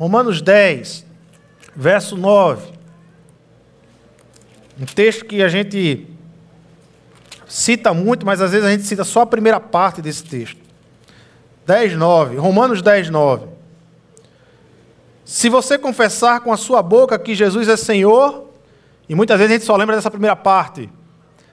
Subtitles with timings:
[0.00, 1.04] Romanos 10,
[1.76, 2.72] verso 9.
[4.80, 6.06] Um texto que a gente
[7.46, 10.58] cita muito, mas às vezes a gente cita só a primeira parte desse texto.
[11.66, 12.36] 10, 9.
[12.38, 13.44] Romanos 10, 9.
[15.22, 18.48] Se você confessar com a sua boca que Jesus é Senhor,
[19.06, 20.88] e muitas vezes a gente só lembra dessa primeira parte.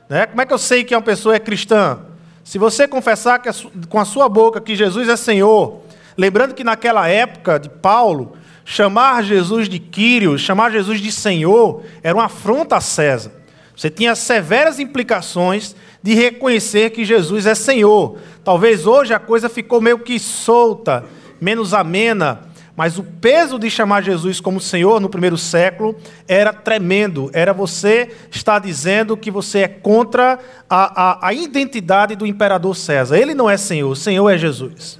[0.07, 0.25] Né?
[0.25, 2.00] Como é que eu sei que uma pessoa é cristã?
[2.45, 3.41] Se você confessar
[3.89, 5.82] com a sua boca que Jesus é Senhor,
[6.18, 8.37] lembrando que naquela época de Paulo,
[8.70, 13.31] chamar Jesus de Quírios, chamar Jesus de Senhor, era uma afronta a César.
[13.73, 18.17] Você tinha severas implicações de reconhecer que Jesus é Senhor.
[18.44, 21.05] Talvez hoje a coisa ficou meio que solta,
[21.39, 22.41] menos amena,
[22.75, 25.95] mas o peso de chamar Jesus como Senhor no primeiro século
[26.27, 27.30] era tremendo.
[27.31, 30.38] Era você estar dizendo que você é contra
[30.70, 33.17] a, a, a identidade do imperador César.
[33.17, 34.99] Ele não é Senhor, o Senhor é Jesus.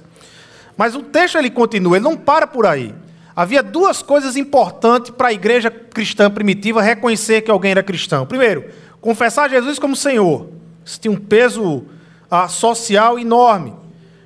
[0.74, 2.94] Mas o texto ele continua, ele não para por aí.
[3.38, 8.26] Havia duas coisas importantes para a igreja cristã primitiva reconhecer que alguém era cristão.
[8.26, 8.68] Primeiro,
[9.00, 10.48] confessar Jesus como Senhor.
[10.84, 11.84] Isso tinha um peso
[12.28, 13.76] ah, social enorme.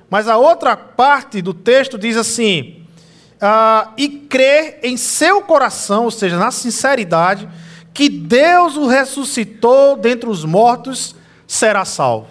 [0.09, 2.87] Mas a outra parte do texto diz assim:
[3.39, 7.47] ah, e crer em seu coração, ou seja, na sinceridade,
[7.93, 11.15] que Deus o ressuscitou dentre os mortos,
[11.45, 12.29] será salvo.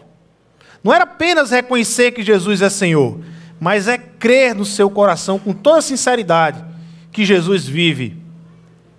[0.82, 3.20] Não era apenas reconhecer que Jesus é Senhor,
[3.60, 6.71] mas é crer no seu coração com toda sinceridade
[7.12, 8.16] que Jesus vive,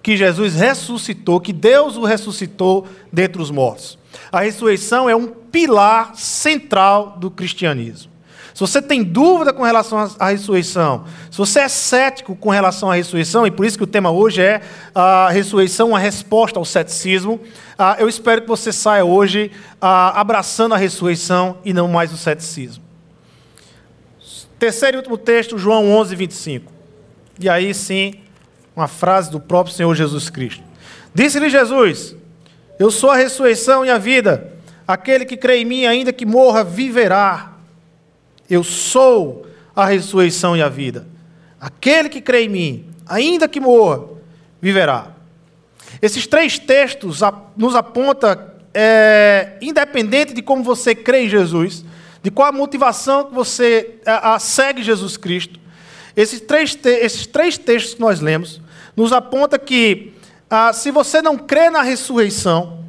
[0.01, 3.97] que Jesus ressuscitou, que Deus o ressuscitou dentre os mortos.
[4.31, 8.13] A ressurreição é um pilar central do cristianismo.
[8.53, 12.93] Se você tem dúvida com relação à ressurreição, se você é cético com relação à
[12.93, 14.61] ressurreição, e por isso que o tema hoje é
[14.93, 17.41] a ressurreição, a resposta ao ceticismo,
[17.79, 22.17] ah, eu espero que você saia hoje ah, abraçando a ressurreição e não mais o
[22.17, 22.83] ceticismo.
[24.59, 26.72] Terceiro e último texto, João 11, 25.
[27.39, 28.15] E aí sim,
[28.75, 30.63] uma frase do próprio Senhor Jesus Cristo.
[31.13, 32.15] Disse-lhe Jesus:
[32.79, 34.51] Eu sou a ressurreição e a vida.
[34.87, 37.53] Aquele que crê em mim, ainda que morra, viverá.
[38.49, 41.07] Eu sou a ressurreição e a vida.
[41.59, 44.03] Aquele que crê em mim, ainda que morra,
[44.61, 45.13] viverá.
[46.01, 47.21] Esses três textos
[47.55, 48.37] nos apontam,
[48.73, 51.85] é, independente de como você crê em Jesus,
[52.21, 55.59] de qual a motivação que você a, segue Jesus Cristo,
[56.15, 58.61] esses três, esses três textos que nós lemos
[58.95, 60.13] nos aponta que
[60.49, 62.83] ah, se você não crê na ressurreição,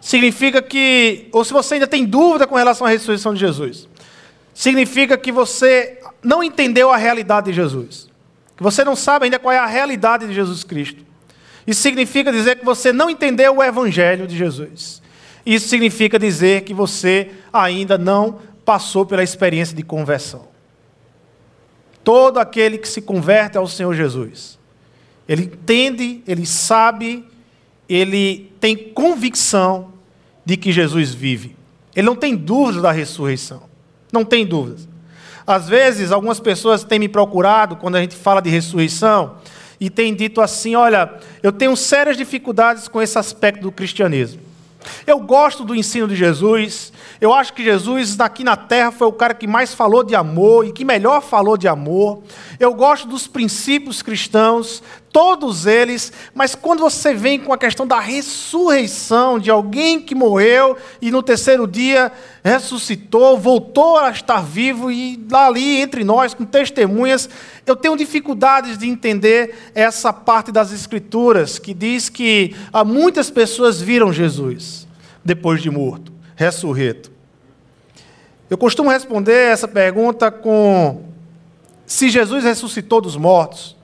[0.00, 3.88] significa que, ou se você ainda tem dúvida com relação à ressurreição de Jesus,
[4.52, 8.08] significa que você não entendeu a realidade de Jesus.
[8.56, 11.02] Que você não sabe ainda qual é a realidade de Jesus Cristo.
[11.66, 15.00] Isso significa dizer que você não entendeu o Evangelho de Jesus.
[15.46, 20.49] Isso significa dizer que você ainda não passou pela experiência de conversão.
[22.02, 24.58] Todo aquele que se converte ao Senhor Jesus,
[25.28, 27.24] ele entende, ele sabe,
[27.88, 29.92] ele tem convicção
[30.44, 31.56] de que Jesus vive.
[31.94, 33.62] Ele não tem dúvida da ressurreição.
[34.12, 34.88] Não tem dúvidas.
[35.46, 39.36] Às vezes, algumas pessoas têm me procurado quando a gente fala de ressurreição
[39.80, 44.40] e têm dito assim: olha, eu tenho sérias dificuldades com esse aspecto do cristianismo.
[45.06, 46.92] Eu gosto do ensino de Jesus.
[47.20, 50.66] Eu acho que Jesus, aqui na terra, foi o cara que mais falou de amor
[50.66, 52.22] e que melhor falou de amor.
[52.58, 54.82] Eu gosto dos princípios cristãos,
[55.12, 60.76] todos eles, mas quando você vem com a questão da ressurreição de alguém que morreu
[61.02, 62.12] e no terceiro dia
[62.44, 67.28] ressuscitou, voltou a estar vivo e lá ali entre nós, com testemunhas,
[67.66, 72.54] eu tenho dificuldades de entender essa parte das Escrituras que diz que
[72.86, 74.86] muitas pessoas viram Jesus
[75.24, 77.10] depois de morto, ressurreto.
[78.48, 81.04] Eu costumo responder essa pergunta com:
[81.86, 83.76] se Jesus ressuscitou dos mortos,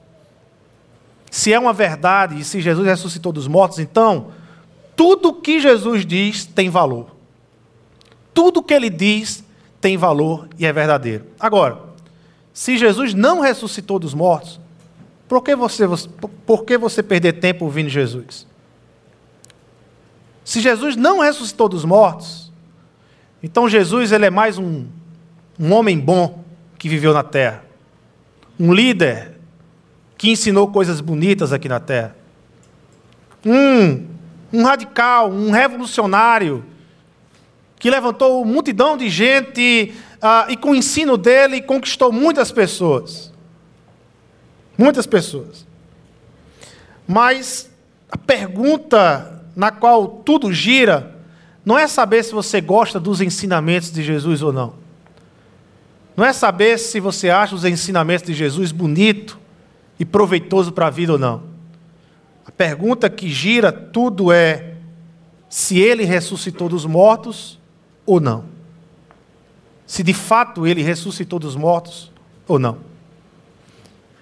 [1.30, 4.28] se é uma verdade e se Jesus ressuscitou dos mortos, então
[4.94, 7.14] tudo que Jesus diz tem valor.
[8.32, 9.44] Tudo que ele diz
[9.80, 11.26] tem valor e é verdadeiro.
[11.38, 11.78] Agora,
[12.52, 14.58] se Jesus não ressuscitou dos mortos,
[15.28, 15.84] por que você,
[16.46, 18.46] por que você perder tempo ouvindo Jesus?
[20.44, 22.52] Se Jesus não ressuscitou dos mortos,
[23.42, 24.86] então Jesus ele é mais um,
[25.58, 26.44] um homem bom
[26.78, 27.64] que viveu na terra,
[28.58, 29.35] um líder
[30.16, 32.16] que ensinou coisas bonitas aqui na terra.
[33.44, 34.06] Um,
[34.52, 36.64] um radical, um revolucionário,
[37.78, 43.32] que levantou multidão de gente uh, e com o ensino dele conquistou muitas pessoas.
[44.78, 45.66] Muitas pessoas.
[47.06, 47.70] Mas
[48.10, 51.14] a pergunta na qual tudo gira
[51.64, 54.74] não é saber se você gosta dos ensinamentos de Jesus ou não.
[56.16, 59.38] Não é saber se você acha os ensinamentos de Jesus bonito
[59.98, 61.42] e proveitoso para a vida ou não.
[62.46, 64.74] A pergunta que gira tudo é
[65.48, 67.58] se ele ressuscitou dos mortos
[68.04, 68.44] ou não.
[69.86, 72.12] Se de fato ele ressuscitou dos mortos
[72.46, 72.78] ou não.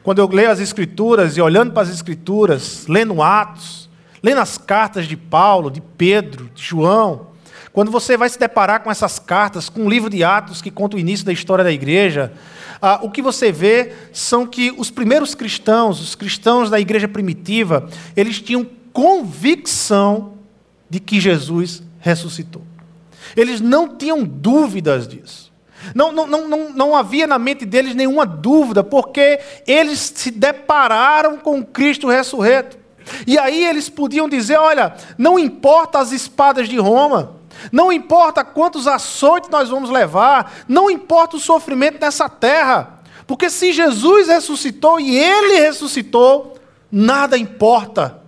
[0.03, 3.89] Quando eu leio as Escrituras e olhando para as Escrituras, lendo Atos,
[4.23, 7.29] lendo as cartas de Paulo, de Pedro, de João,
[7.73, 10.97] quando você vai se deparar com essas cartas, com o livro de Atos que conta
[10.97, 12.33] o início da história da igreja,
[12.81, 17.89] ah, o que você vê são que os primeiros cristãos, os cristãos da igreja primitiva,
[18.17, 20.35] eles tinham convicção
[20.89, 22.63] de que Jesus ressuscitou.
[23.37, 25.53] Eles não tinham dúvidas disso.
[25.95, 31.63] Não, não, não, não, havia na mente deles nenhuma dúvida, porque eles se depararam com
[31.63, 32.79] Cristo ressurreto.
[33.27, 37.37] E aí eles podiam dizer: olha, não importa as espadas de Roma,
[37.71, 43.73] não importa quantos açoites nós vamos levar, não importa o sofrimento nessa terra, porque se
[43.73, 46.59] Jesus ressuscitou e ele ressuscitou,
[46.91, 48.21] nada importa,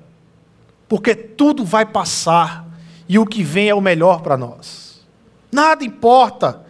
[0.89, 2.67] porque tudo vai passar
[3.09, 5.05] e o que vem é o melhor para nós.
[5.53, 6.65] Nada importa,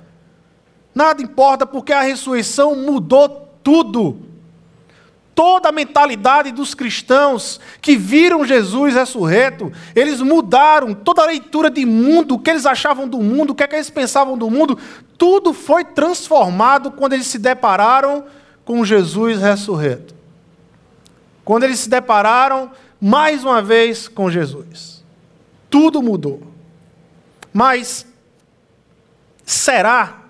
[0.94, 3.28] nada importa, porque a ressurreição mudou
[3.62, 4.25] tudo
[5.36, 11.84] toda a mentalidade dos cristãos que viram Jesus ressurreto, eles mudaram toda a leitura de
[11.84, 14.78] mundo, o que eles achavam do mundo, o que, é que eles pensavam do mundo,
[15.18, 18.24] tudo foi transformado quando eles se depararam
[18.64, 20.14] com Jesus ressurreto.
[21.44, 25.04] Quando eles se depararam mais uma vez com Jesus.
[25.68, 26.42] Tudo mudou.
[27.52, 28.06] Mas
[29.44, 30.22] será?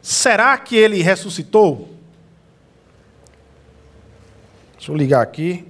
[0.00, 1.97] Será que ele ressuscitou?
[4.78, 5.66] Deixa eu ligar aqui.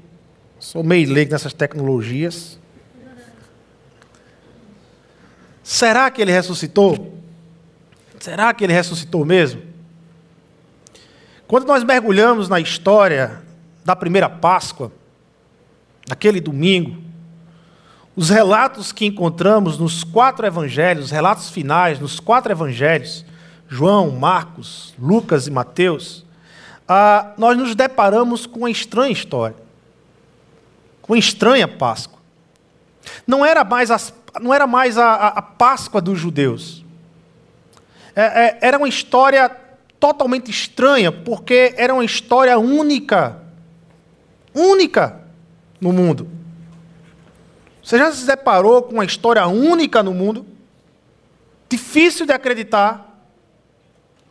[0.60, 2.58] Sou meio leigo nessas tecnologias.
[5.62, 7.18] Será que ele ressuscitou?
[8.20, 9.62] Será que ele ressuscitou mesmo?
[11.46, 13.40] Quando nós mergulhamos na história
[13.82, 14.92] da primeira Páscoa,
[16.06, 17.02] naquele domingo,
[18.14, 23.24] os relatos que encontramos nos quatro evangelhos, os relatos finais nos quatro evangelhos,
[23.66, 26.27] João, Marcos, Lucas e Mateus,
[26.88, 29.56] ah, nós nos deparamos com uma estranha história,
[31.02, 32.18] com uma estranha Páscoa.
[33.26, 36.84] Não era mais, as, não era mais a, a, a Páscoa dos judeus.
[38.16, 39.50] É, é, era uma história
[40.00, 43.42] totalmente estranha, porque era uma história única.
[44.54, 45.20] Única
[45.80, 46.28] no mundo.
[47.82, 50.44] Você já se deparou com uma história única no mundo?
[51.68, 53.07] Difícil de acreditar.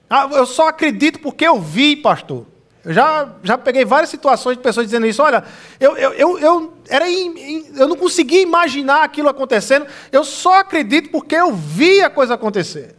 [0.09, 2.45] Ah, eu só acredito porque eu vi, pastor.
[2.83, 5.21] Eu já, já peguei várias situações de pessoas dizendo isso.
[5.21, 5.43] Olha,
[5.79, 9.85] eu, eu, eu, eu, era eu não conseguia imaginar aquilo acontecendo.
[10.11, 12.95] Eu só acredito porque eu vi a coisa acontecer.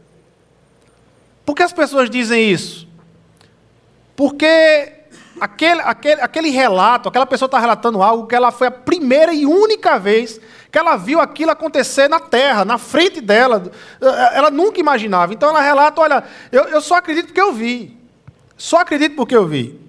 [1.47, 2.87] Por que as pessoas dizem isso?
[4.15, 4.93] Porque
[5.41, 9.47] aquele, aquele, aquele relato, aquela pessoa está relatando algo que ela foi a primeira e
[9.47, 10.39] única vez
[10.71, 13.71] que ela viu aquilo acontecer na terra, na frente dela.
[14.33, 15.33] Ela nunca imaginava.
[15.33, 17.99] Então ela relata: olha, eu, eu só acredito porque eu vi.
[18.57, 19.81] Só acredito porque eu vi.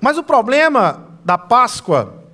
[0.00, 2.24] Mas o problema da Páscoa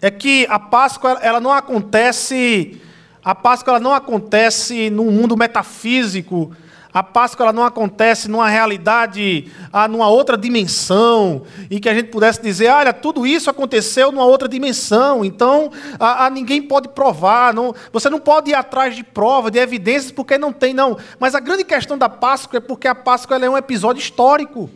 [0.00, 2.80] é que a Páscoa ela não acontece,
[3.22, 6.54] a Páscoa ela não acontece num mundo metafísico
[6.92, 12.08] a Páscoa ela não acontece numa realidade, ah, numa outra dimensão, e que a gente
[12.08, 17.54] pudesse dizer, olha, tudo isso aconteceu numa outra dimensão, então ah, ah, ninguém pode provar,
[17.54, 20.98] não, você não pode ir atrás de prova, de evidências, porque não tem, não.
[21.20, 24.68] Mas a grande questão da Páscoa é porque a Páscoa é um episódio histórico.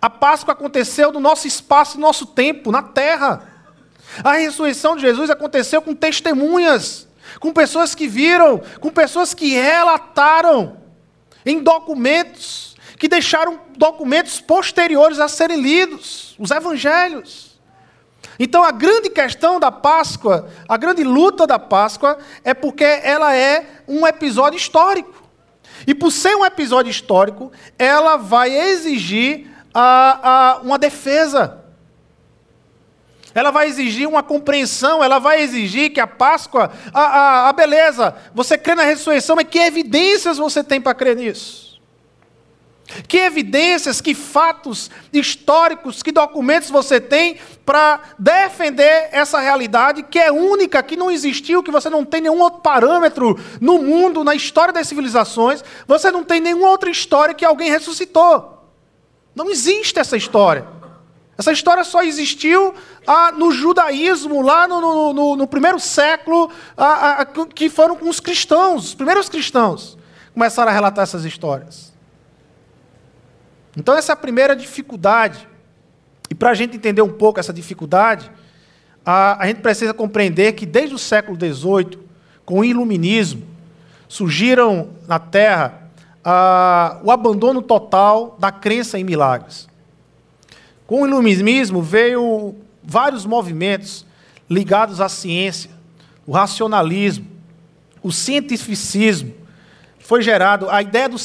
[0.00, 3.46] A Páscoa aconteceu no nosso espaço, no nosso tempo, na terra.
[4.22, 7.06] A ressurreição de Jesus aconteceu com testemunhas,
[7.40, 10.83] com pessoas que viram, com pessoas que relataram
[11.44, 17.60] em documentos que deixaram documentos posteriores a serem lidos, os evangelhos.
[18.38, 23.66] Então a grande questão da Páscoa, a grande luta da Páscoa é porque ela é
[23.86, 25.22] um episódio histórico.
[25.86, 31.63] E por ser um episódio histórico, ela vai exigir a, a, uma defesa.
[33.34, 38.14] Ela vai exigir uma compreensão, ela vai exigir que a Páscoa, a, a, a beleza,
[38.32, 41.64] você crê na ressurreição, mas que evidências você tem para crer nisso?
[43.08, 50.30] Que evidências, que fatos históricos, que documentos você tem para defender essa realidade que é
[50.30, 54.72] única, que não existiu, que você não tem nenhum outro parâmetro no mundo, na história
[54.72, 58.68] das civilizações, você não tem nenhuma outra história que alguém ressuscitou.
[59.34, 60.66] Não existe essa história.
[61.36, 62.74] Essa história só existiu
[63.06, 68.08] ah, no judaísmo, lá no, no, no, no primeiro século, ah, ah, que foram com
[68.08, 69.98] os cristãos, os primeiros cristãos,
[70.32, 71.92] começaram a relatar essas histórias.
[73.76, 75.48] Então, essa é a primeira dificuldade.
[76.30, 78.30] E para a gente entender um pouco essa dificuldade,
[79.04, 81.98] a, a gente precisa compreender que desde o século XVIII,
[82.44, 83.44] com o iluminismo,
[84.08, 85.80] surgiram na Terra
[87.02, 89.68] o abandono total da crença em milagres.
[90.86, 94.04] Com o iluminismo veio vários movimentos
[94.48, 95.70] ligados à ciência,
[96.26, 97.26] o racionalismo,
[98.02, 99.32] o cientificismo.
[99.98, 101.16] Foi gerado, a ideia do,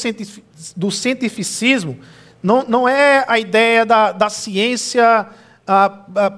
[0.76, 1.98] do cientificismo
[2.42, 5.26] não, não é a ideia da, da ciência,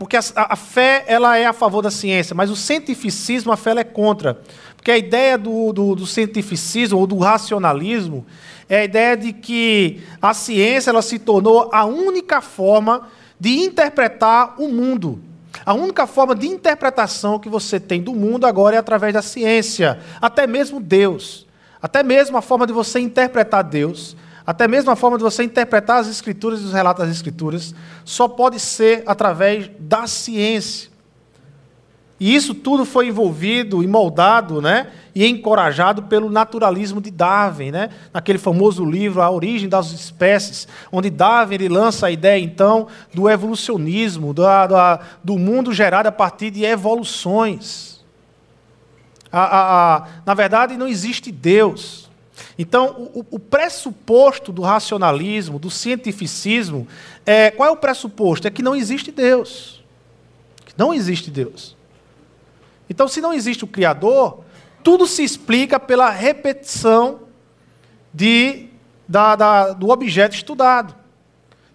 [0.00, 3.70] porque a, a, fé ela é a favor da ciência, mas o cientificismo, a fé
[3.70, 4.40] é contra.
[4.76, 8.26] Porque a ideia do, do, do cientificismo ou do racionalismo
[8.74, 13.06] é a ideia de que a ciência ela se tornou a única forma
[13.38, 15.20] de interpretar o mundo.
[15.66, 20.00] A única forma de interpretação que você tem do mundo agora é através da ciência,
[20.20, 21.46] até mesmo Deus.
[21.82, 26.00] Até mesmo a forma de você interpretar Deus até mesmo a forma de você interpretar
[26.00, 27.74] as Escrituras e os relatos das Escrituras
[28.04, 30.90] só pode ser através da ciência.
[32.22, 37.90] E isso tudo foi envolvido e moldado né, e encorajado pelo naturalismo de Darwin, né,
[38.14, 43.28] naquele famoso livro A Origem das Espécies, onde Darwin ele lança a ideia, então, do
[43.28, 44.44] evolucionismo, do,
[45.24, 48.00] do mundo gerado a partir de evoluções.
[49.32, 52.08] A, a, a, na verdade, não existe Deus.
[52.56, 56.86] Então, o, o, pressuposto do racionalismo, do cientificismo,
[57.26, 58.46] é, qual é o pressuposto?
[58.46, 59.82] É que não existe Deus.
[60.64, 61.81] Que não existe Deus.
[62.92, 64.40] Então, se não existe o Criador,
[64.84, 67.20] tudo se explica pela repetição
[68.12, 68.68] de,
[69.08, 70.94] da, da, do objeto estudado.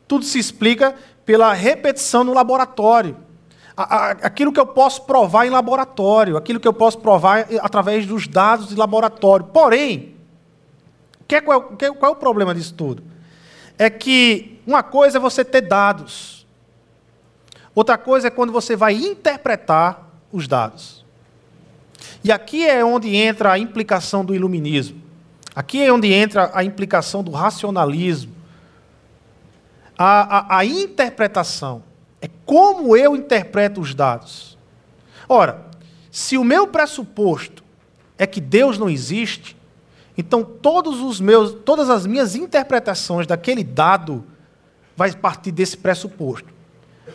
[0.08, 0.94] Tudo se explica
[1.26, 3.18] pela repetição no laboratório.
[3.76, 8.70] Aquilo que eu posso provar em laboratório, aquilo que eu posso provar através dos dados
[8.70, 9.48] de laboratório.
[9.48, 10.16] Porém,
[11.28, 13.02] que, qual, que, qual é o problema disso tudo?
[13.76, 16.46] É que uma coisa é você ter dados,
[17.74, 20.97] outra coisa é quando você vai interpretar os dados.
[22.24, 25.02] E aqui é onde entra a implicação do iluminismo.
[25.56, 28.32] Aqui é onde entra a implicação do racionalismo.
[29.98, 31.84] A, a, a, interpretação
[32.22, 34.58] é como eu interpreto os dados.
[35.28, 35.66] Ora,
[36.12, 37.64] se o meu pressuposto
[38.18, 39.58] é que Deus não existe,
[40.18, 44.24] então, todos os meus, todas as minhas interpretações daquele dado
[44.96, 46.52] vai partir desse pressuposto.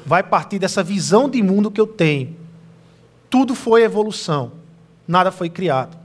[0.06, 2.36] Vai partir dessa visão de mundo que eu tenho.
[3.28, 4.52] Tudo foi evolução,
[5.12, 5.96] nada foi criado.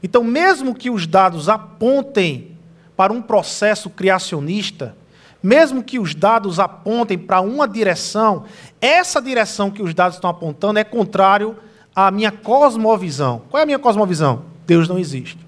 [0.00, 2.56] Então, mesmo que os dados apontem
[2.96, 4.96] para um processo criacionista,
[5.42, 8.44] mesmo que os dados apontem para uma direção,
[8.80, 11.56] essa direção que os dados estão apontando é contrário
[11.94, 13.42] à minha cosmovisão.
[13.50, 14.44] Qual é a minha cosmovisão?
[14.64, 15.38] Deus não existe.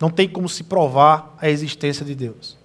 [0.00, 2.58] Não tem como se provar a existência de Deus.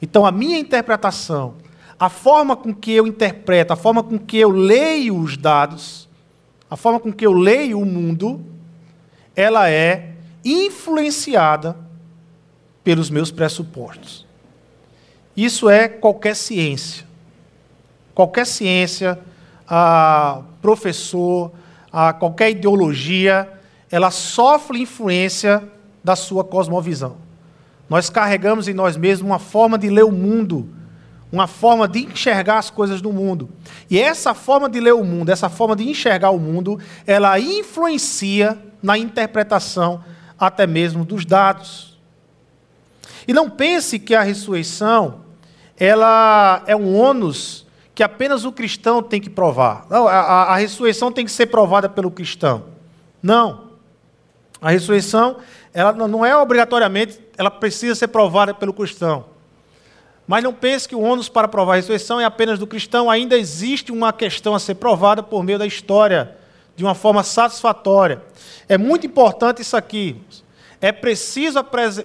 [0.00, 1.54] Então, a minha interpretação,
[1.98, 6.01] a forma com que eu interpreto, a forma com que eu leio os dados,
[6.72, 8.40] a forma com que eu leio o mundo,
[9.36, 11.76] ela é influenciada
[12.82, 14.26] pelos meus pressupostos.
[15.36, 17.04] Isso é qualquer ciência.
[18.14, 19.18] Qualquer ciência,
[19.68, 21.52] a professor,
[21.92, 23.52] a qualquer ideologia,
[23.90, 25.62] ela sofre influência
[26.02, 27.18] da sua cosmovisão.
[27.86, 30.70] Nós carregamos em nós mesmos uma forma de ler o mundo,
[31.32, 33.48] uma forma de enxergar as coisas do mundo.
[33.88, 38.58] E essa forma de ler o mundo, essa forma de enxergar o mundo, ela influencia
[38.82, 40.04] na interpretação
[40.38, 41.98] até mesmo dos dados.
[43.26, 45.22] E não pense que a ressurreição
[45.78, 49.86] ela é um ônus que apenas o cristão tem que provar.
[49.88, 52.64] Não, a, a, a ressurreição tem que ser provada pelo cristão.
[53.22, 53.72] Não.
[54.60, 55.38] A ressurreição
[55.72, 59.31] ela não é obrigatoriamente, ela precisa ser provada pelo cristão.
[60.32, 63.36] Mas não pense que o ônus para provar a ressurreição é apenas do cristão, ainda
[63.36, 66.34] existe uma questão a ser provada por meio da história,
[66.74, 68.22] de uma forma satisfatória.
[68.66, 70.16] É muito importante isso aqui.
[70.80, 71.58] É preciso,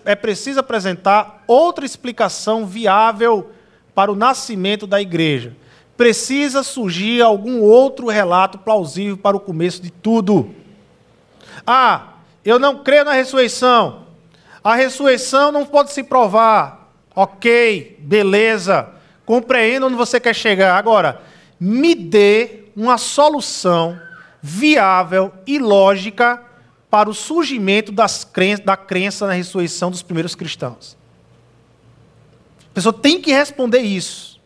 [0.04, 3.50] é preciso apresentar outra explicação viável
[3.96, 5.56] para o nascimento da igreja.
[5.96, 10.54] Precisa surgir algum outro relato plausível para o começo de tudo.
[11.66, 14.04] Ah, eu não creio na ressurreição.
[14.62, 16.87] A ressurreição não pode se provar.
[17.20, 18.90] Ok, beleza.
[19.26, 20.78] Compreendo onde você quer chegar.
[20.78, 21.20] Agora,
[21.60, 24.00] me dê uma solução
[24.40, 26.40] viável e lógica
[26.92, 28.08] para o surgimento da
[28.78, 30.96] crença na ressurreição dos primeiros cristãos.
[32.70, 34.40] A pessoa tem que responder isso.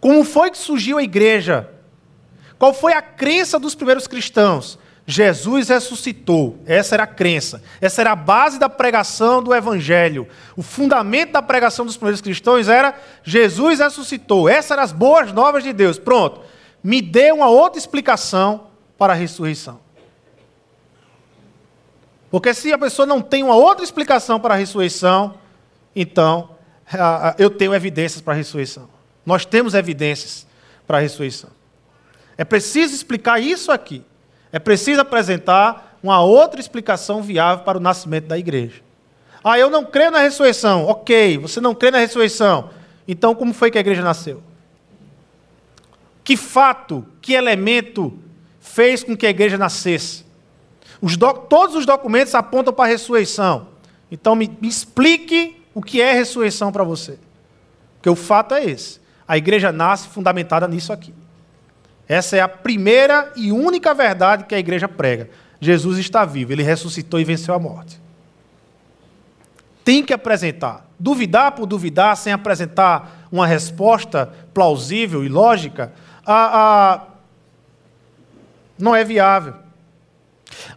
[0.00, 1.70] Como foi que surgiu a igreja?
[2.58, 4.76] Qual foi a crença dos primeiros cristãos?
[5.06, 6.58] Jesus ressuscitou.
[6.66, 7.62] Essa era a crença.
[7.80, 10.26] Essa era a base da pregação do Evangelho.
[10.56, 14.48] O fundamento da pregação dos primeiros cristãos era Jesus ressuscitou.
[14.48, 15.96] Essas eram as boas novas de Deus.
[15.96, 16.40] Pronto.
[16.82, 18.66] Me dê uma outra explicação
[18.98, 19.78] para a ressurreição.
[22.28, 25.34] Porque se a pessoa não tem uma outra explicação para a ressurreição,
[25.94, 26.50] então
[27.38, 28.88] eu tenho evidências para a ressurreição.
[29.24, 30.46] Nós temos evidências
[30.84, 31.50] para a ressurreição.
[32.36, 34.04] É preciso explicar isso aqui.
[34.56, 38.80] É preciso apresentar uma outra explicação viável para o nascimento da igreja.
[39.44, 40.86] Ah, eu não creio na ressurreição.
[40.86, 42.70] Ok, você não crê na ressurreição.
[43.06, 44.42] Então, como foi que a igreja nasceu?
[46.24, 48.18] Que fato, que elemento
[48.58, 50.24] fez com que a igreja nascesse?
[51.02, 51.18] Os
[51.50, 53.68] todos os documentos apontam para a ressurreição.
[54.10, 57.18] Então, me, me explique o que é ressurreição para você.
[57.96, 59.02] Porque o fato é esse.
[59.28, 61.12] A igreja nasce fundamentada nisso aqui.
[62.08, 65.28] Essa é a primeira e única verdade que a igreja prega.
[65.60, 68.00] Jesus está vivo, ele ressuscitou e venceu a morte.
[69.84, 70.86] Tem que apresentar.
[70.98, 75.92] Duvidar por duvidar, sem apresentar uma resposta plausível e lógica,
[76.24, 77.06] a, a,
[78.78, 79.54] não é viável.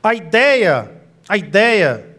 [0.01, 0.91] A ideia,
[1.27, 2.09] a ideia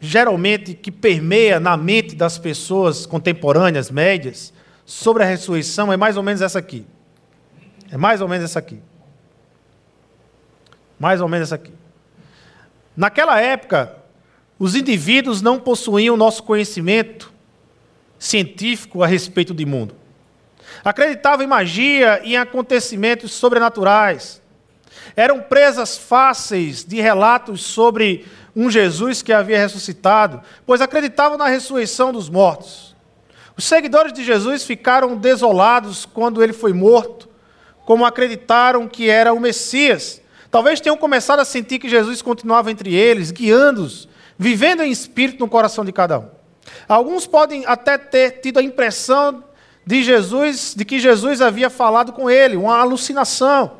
[0.00, 4.52] geralmente que permeia na mente das pessoas contemporâneas, médias,
[4.86, 6.86] sobre a ressurreição é mais ou menos essa aqui.
[7.90, 8.80] É mais ou menos essa aqui.
[10.98, 11.72] Mais ou menos essa aqui.
[12.96, 13.96] Naquela época,
[14.58, 17.32] os indivíduos não possuíam nosso conhecimento
[18.18, 19.94] científico a respeito do mundo.
[20.84, 24.40] Acreditavam em magia e em acontecimentos sobrenaturais.
[25.16, 32.12] Eram presas fáceis de relatos sobre um Jesus que havia ressuscitado, pois acreditavam na ressurreição
[32.12, 32.94] dos mortos.
[33.56, 37.29] Os seguidores de Jesus ficaram desolados quando ele foi morto
[37.90, 40.22] como acreditaram que era o Messias.
[40.48, 45.48] Talvez tenham começado a sentir que Jesus continuava entre eles, guiando-os, vivendo em espírito no
[45.48, 46.28] coração de cada um.
[46.86, 49.42] Alguns podem até ter tido a impressão
[49.84, 53.78] de Jesus, de que Jesus havia falado com ele, uma alucinação.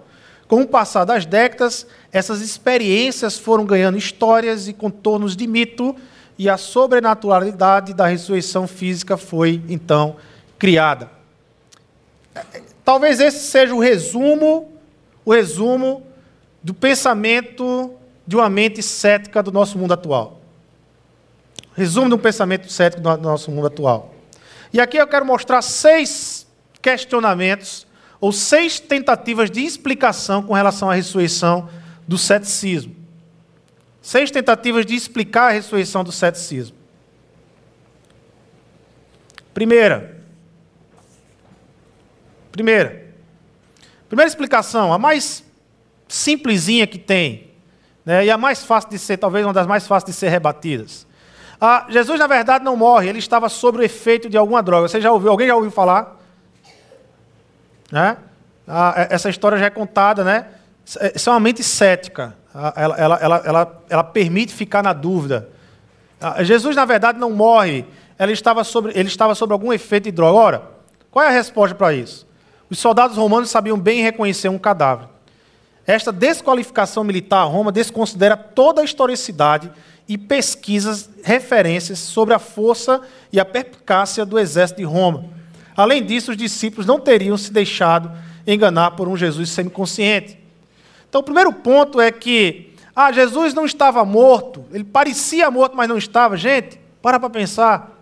[0.49, 5.95] Com o passar das décadas, essas experiências foram ganhando histórias e contornos de mito,
[6.37, 10.17] e a sobrenaturalidade da ressurreição física foi então
[10.59, 11.09] criada.
[12.91, 14.69] Talvez esse seja o resumo,
[15.25, 16.05] o resumo
[16.61, 17.95] do pensamento
[18.27, 20.41] de uma mente cética do nosso mundo atual.
[21.77, 24.13] Resumo de um pensamento cético do nosso mundo atual.
[24.73, 26.49] E aqui eu quero mostrar seis
[26.83, 27.87] questionamentos
[28.21, 31.71] ou seis tentativas de explicação com relação à ressurreição
[32.09, 32.97] do ceticismo.
[34.03, 36.77] Seis tentativas de explicar a ressurreição do ceticismo.
[39.55, 40.20] Primeira,
[42.53, 43.07] Primeira,
[44.09, 45.45] primeira explicação, a mais
[46.09, 47.51] simplesinha que tem,
[48.05, 51.07] né, e a mais fácil de ser, talvez uma das mais fáceis de ser rebatidas.
[51.61, 54.89] Ah, Jesus, na verdade, não morre, ele estava sob o efeito de alguma droga.
[54.89, 55.31] Você já ouviu?
[55.31, 56.19] Alguém já ouviu falar?
[57.93, 58.17] Né?
[58.67, 60.47] Ah, é, essa história já é contada, né?
[61.15, 62.35] Isso é uma mente cética.
[62.55, 65.51] Ela, ela, ela, ela, ela permite ficar na dúvida.
[66.21, 67.85] Ah, Jesus, na verdade, não morre.
[68.19, 70.39] Ele estava, sobre, ele estava sobre algum efeito de droga.
[70.39, 70.63] Ora,
[71.11, 72.27] qual é a resposta para isso?
[72.71, 75.09] Os soldados romanos sabiam bem reconhecer um cadáver.
[75.85, 79.73] Esta desqualificação militar a Roma desconsidera toda a historicidade
[80.09, 83.01] e pesquisas, referências sobre a força
[83.33, 85.25] e a perspicácia do exército de Roma.
[85.77, 88.13] Além disso, os discípulos não teriam se deixado
[88.47, 90.39] enganar por um Jesus semiconsciente.
[91.09, 95.89] Então, o primeiro ponto é que ah, Jesus não estava morto, ele parecia morto, mas
[95.89, 96.37] não estava.
[96.37, 97.99] Gente, para para pensar.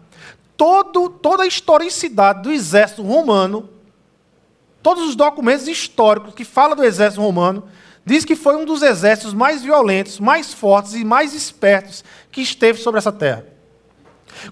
[0.56, 3.68] Todo, toda a historicidade do exército romano
[4.82, 7.64] todos os documentos históricos que falam do exército romano,
[8.04, 12.78] diz que foi um dos exércitos mais violentos, mais fortes e mais espertos que esteve
[12.78, 13.44] sobre essa terra.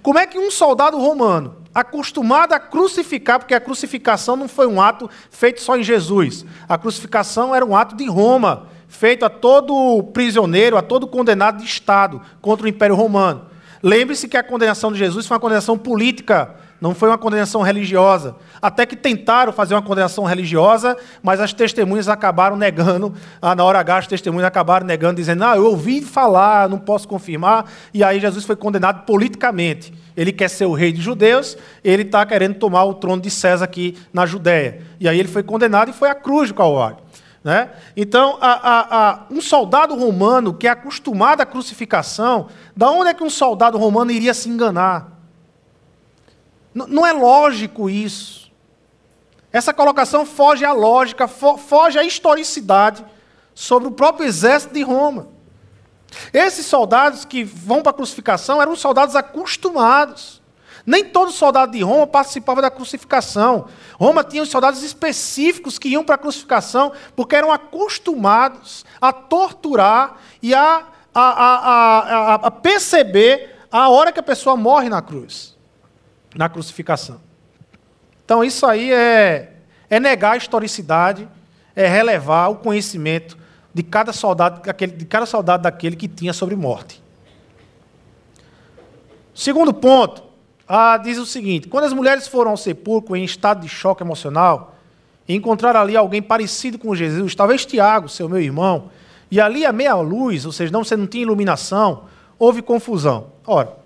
[0.03, 4.81] Como é que um soldado romano, acostumado a crucificar, porque a crucificação não foi um
[4.81, 10.03] ato feito só em Jesus, a crucificação era um ato de Roma, feito a todo
[10.13, 13.47] prisioneiro, a todo condenado de Estado contra o Império Romano.
[13.83, 18.37] Lembre-se que a condenação de Jesus foi uma condenação política, não foi uma condenação religiosa.
[18.61, 23.15] Até que tentaram fazer uma condenação religiosa, mas as testemunhas acabaram negando.
[23.41, 27.09] Ah, na hora H, as testemunhas acabaram negando, dizendo: Ah, eu ouvi falar, não posso
[27.09, 27.65] confirmar.
[27.95, 29.93] E aí Jesus foi condenado politicamente.
[30.17, 33.65] Ele quer ser o rei dos judeus, ele está querendo tomar o trono de César
[33.65, 34.83] aqui na Judéia.
[34.99, 36.99] E aí ele foi condenado e foi à cruz do Calvário.
[37.45, 37.71] Né?
[37.97, 43.15] Então, a, a, a, um soldado romano que é acostumado à crucificação, da onde é
[43.15, 45.16] que um soldado romano iria se enganar?
[46.77, 48.53] Não é lógico isso.
[49.51, 53.03] Essa colocação foge à lógica, foge à historicidade
[53.55, 55.29] sobre o próprio exército de Roma.
[56.35, 60.43] Esses soldados que vão para a crucificação eram soldados acostumados.
[60.85, 63.67] Nem todo soldado de Roma participava da crucificação.
[63.99, 70.17] Roma tinha os soldados específicos que iam para a crucificação porque eram acostumados a torturar
[70.43, 70.85] e a,
[71.15, 75.56] a, a, a, perceber a hora que a pessoa morre na cruz,
[76.37, 77.21] na crucificação.
[78.25, 79.55] Então, isso aí é,
[79.89, 81.29] é negar a historicidade,
[81.75, 83.39] é relevar o conhecimento
[83.73, 84.63] de cada soldado,
[84.97, 87.03] de cada soldado daquele que tinha sobre morte.
[89.35, 90.23] Segundo ponto,
[90.67, 94.75] ah, diz o seguinte: quando as mulheres foram ao sepulcro em estado de choque emocional
[95.29, 98.91] e encontraram ali alguém parecido com Jesus, talvez Tiago, seu meu irmão,
[99.31, 102.05] e ali a meia luz, ou seja, não, você não tinha iluminação,
[102.39, 103.27] houve confusão.
[103.47, 103.77] Ora,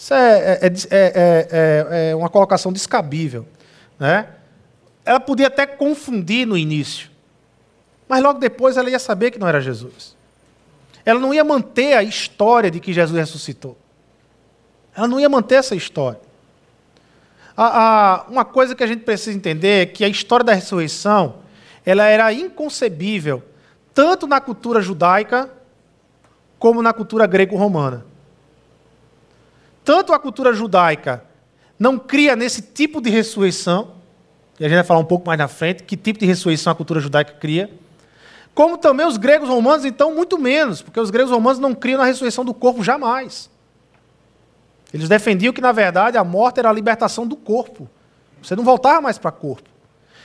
[0.00, 3.46] isso é, é, é, é uma colocação descabível.
[3.98, 4.26] Né?
[5.04, 7.10] Ela podia até confundir no início.
[8.08, 10.16] Mas logo depois ela ia saber que não era Jesus.
[11.04, 13.76] Ela não ia manter a história de que Jesus ressuscitou.
[14.96, 16.18] Ela não ia manter essa história.
[18.26, 21.40] uma coisa que a gente precisa entender é que a história da ressurreição
[21.84, 23.42] ela era inconcebível
[23.92, 25.50] tanto na cultura judaica
[26.58, 28.08] como na cultura grego-romana.
[29.84, 31.24] Tanto a cultura judaica
[31.78, 33.92] não cria nesse tipo de ressurreição,
[34.58, 36.76] e a gente vai falar um pouco mais na frente, que tipo de ressurreição a
[36.76, 37.70] cultura judaica cria.
[38.54, 42.04] Como também os gregos romanos, então, muito menos, porque os gregos romanos não criam na
[42.04, 43.48] ressurreição do corpo jamais.
[44.92, 47.88] Eles defendiam que, na verdade, a morte era a libertação do corpo.
[48.42, 49.68] Você não voltava mais para corpo.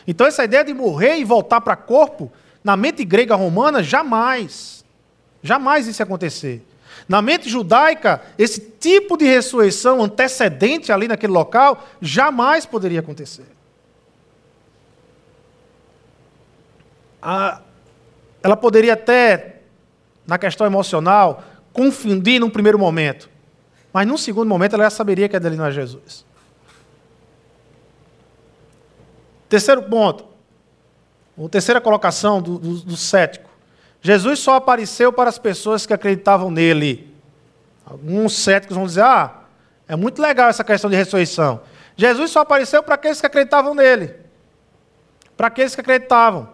[0.07, 2.31] Então, essa ideia de morrer e voltar para corpo,
[2.63, 4.83] na mente grega romana, jamais.
[5.41, 6.65] Jamais isso ia acontecer.
[7.07, 13.45] Na mente judaica, esse tipo de ressurreição antecedente ali naquele local jamais poderia acontecer.
[18.41, 19.61] Ela poderia até,
[20.25, 23.29] na questão emocional, confundir num primeiro momento.
[23.91, 26.25] Mas num segundo momento ela já saberia que ali não é Jesus.
[29.47, 30.25] Terceiro ponto,
[31.37, 33.49] a terceira colocação do, do, do cético.
[34.05, 37.11] Jesus só apareceu para as pessoas que acreditavam nele.
[37.83, 39.31] Alguns céticos vão dizer: ah,
[39.87, 41.61] é muito legal essa questão de ressurreição.
[41.97, 44.13] Jesus só apareceu para aqueles que acreditavam nele.
[45.35, 46.49] Para aqueles que acreditavam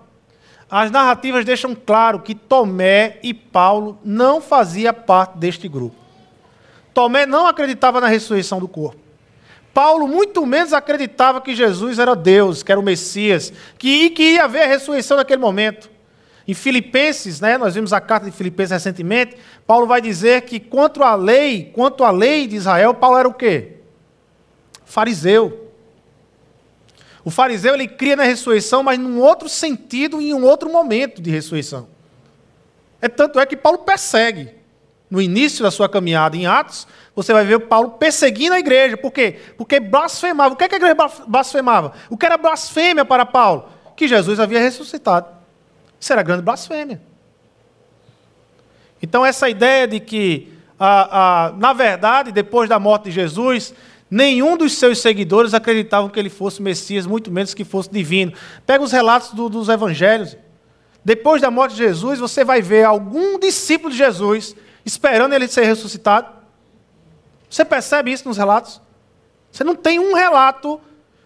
[0.69, 5.97] as narrativas deixam claro que Tomé e Paulo não faziam parte deste grupo.
[6.93, 8.97] Tomé não acreditava na ressurreição do corpo.
[9.73, 14.45] Paulo muito menos acreditava que Jesus era Deus, que era o Messias, que, que ia
[14.45, 15.91] haver a ressurreição naquele momento.
[16.47, 21.03] Em Filipenses, né, nós vimos a carta de Filipenses recentemente, Paulo vai dizer que quanto
[21.03, 23.77] à lei, quanto à lei de Israel, Paulo era o quê?
[24.85, 25.71] Fariseu.
[27.23, 31.29] O fariseu ele cria na ressurreição, mas num outro sentido em um outro momento de
[31.29, 31.87] ressurreição.
[32.99, 34.49] É tanto é que Paulo persegue.
[35.09, 38.95] No início da sua caminhada em Atos, você vai ver Paulo perseguindo a igreja.
[38.95, 39.39] Por quê?
[39.57, 40.53] Porque blasfemava.
[40.53, 40.95] O que, é que a igreja
[41.27, 41.93] blasfemava?
[42.09, 43.67] O que era blasfêmia para Paulo?
[43.95, 45.40] Que Jesus havia ressuscitado.
[46.09, 47.01] Era grande blasfêmia.
[49.01, 53.73] Então, essa ideia de que, ah, ah, na verdade, depois da morte de Jesus,
[54.11, 58.33] Nenhum dos seus seguidores acreditavam que ele fosse Messias, muito menos que fosse divino.
[58.65, 60.35] Pega os relatos do, dos evangelhos.
[61.03, 64.53] Depois da morte de Jesus, você vai ver algum discípulo de Jesus
[64.85, 66.27] esperando ele ser ressuscitado.
[67.49, 68.81] Você percebe isso nos relatos?
[69.49, 70.81] Você não tem um relato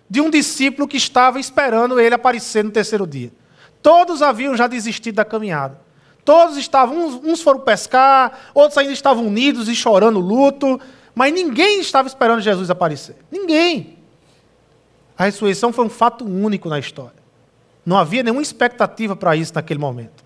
[0.07, 3.31] de um discípulo que estava esperando ele aparecer no terceiro dia.
[3.85, 5.79] Todos haviam já desistido da caminhada.
[6.25, 10.81] Todos estavam, uns, foram pescar, outros ainda estavam unidos e chorando luto.
[11.13, 13.15] Mas ninguém estava esperando Jesus aparecer.
[13.29, 13.99] Ninguém.
[15.15, 17.13] A ressurreição foi um fato único na história.
[17.85, 20.23] Não havia nenhuma expectativa para isso naquele momento.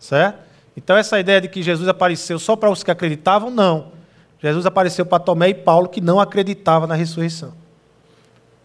[0.00, 0.38] Certo?
[0.74, 3.92] Então, essa ideia de que Jesus apareceu só para os que acreditavam, não.
[4.40, 7.52] Jesus apareceu para Tomé e Paulo, que não acreditavam na ressurreição.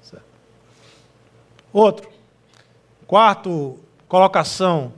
[0.01, 0.23] Certo?
[1.73, 2.09] Outro.
[3.05, 3.77] Quarto
[4.11, 4.91] colocação.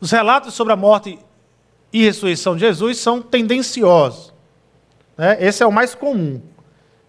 [0.00, 1.18] Os relatos sobre a morte
[1.92, 4.32] e ressurreição de Jesus são tendenciosos.
[5.18, 5.36] Né?
[5.40, 6.40] Esse é o mais comum.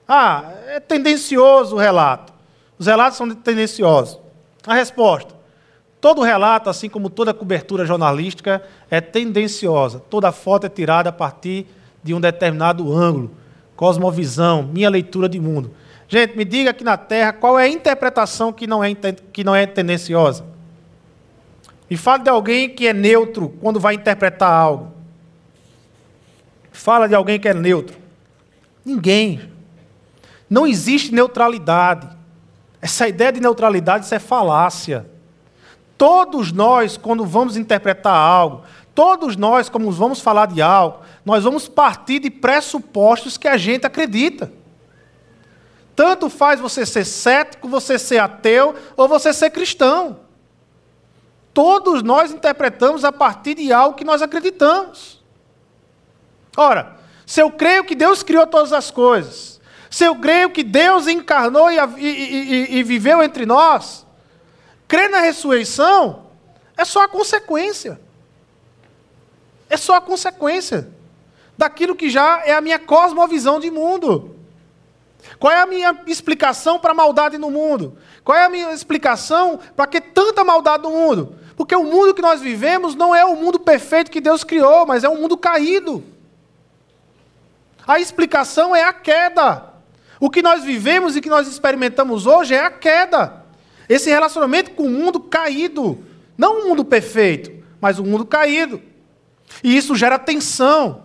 [0.08, 2.34] Ah, é tendencioso o relato.
[2.80, 4.20] Os relatos são tendenciosos.
[4.66, 5.36] A resposta:
[6.02, 10.00] todo relato, assim como toda cobertura jornalística, é tendenciosa.
[10.10, 11.68] Toda foto é tirada a partir
[12.02, 13.30] de um determinado ângulo,
[13.76, 15.72] cosmovisão, minha leitura de mundo.
[16.08, 18.96] Gente, me diga aqui na Terra qual é a interpretação que não é,
[19.32, 20.51] que não é tendenciosa.
[21.92, 24.94] Me fale de alguém que é neutro quando vai interpretar algo.
[26.72, 27.98] Fala de alguém que é neutro.
[28.84, 29.52] Ninguém.
[30.50, 32.08] Não existe neutralidade.
[32.82, 35.06] Essa ideia de neutralidade isso é falácia.
[35.98, 41.68] Todos nós, quando vamos interpretar algo, Todos nós, como vamos falar de algo, nós vamos
[41.68, 44.52] partir de pressupostos que a gente acredita.
[45.96, 50.21] Tanto faz você ser cético, você ser ateu ou você ser cristão.
[51.54, 55.22] Todos nós interpretamos a partir de algo que nós acreditamos.
[56.56, 59.60] Ora, se eu creio que Deus criou todas as coisas,
[59.90, 64.06] se eu creio que Deus encarnou e, e, e, e viveu entre nós,
[64.88, 66.28] crer na ressurreição
[66.78, 68.00] é só a consequência.
[69.70, 70.90] É só a consequência
[71.58, 74.36] daquilo que já é a minha cosmovisão de mundo.
[75.40, 77.98] Qual é a minha explicação para a maldade no mundo?
[78.24, 81.36] Qual é a minha explicação para que tanta maldade no mundo?
[81.62, 85.04] Porque o mundo que nós vivemos não é o mundo perfeito que Deus criou, mas
[85.04, 86.04] é um mundo caído.
[87.86, 89.66] A explicação é a queda.
[90.20, 93.46] O que nós vivemos e que nós experimentamos hoje é a queda.
[93.88, 96.04] Esse relacionamento com o mundo caído.
[96.36, 98.82] Não um mundo perfeito, mas um mundo caído.
[99.64, 101.04] E isso gera tensão.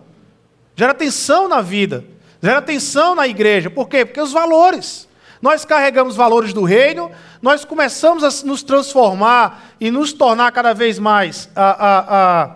[0.75, 2.03] Gera tensão na vida.
[2.41, 3.69] Gera tensão na igreja.
[3.69, 4.03] Por quê?
[4.03, 5.06] Porque os valores.
[5.41, 10.97] Nós carregamos valores do reino, nós começamos a nos transformar e nos tornar cada vez
[10.97, 12.55] mais a, a, a,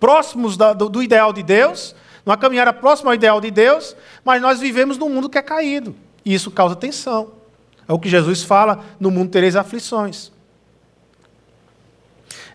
[0.00, 1.94] próximos da, do, do ideal de Deus,
[2.24, 3.94] numa caminhada próxima ao ideal de Deus,
[4.24, 5.94] mas nós vivemos num mundo que é caído.
[6.24, 7.32] E isso causa tensão.
[7.86, 10.30] É o que Jesus fala: no mundo tereis aflições.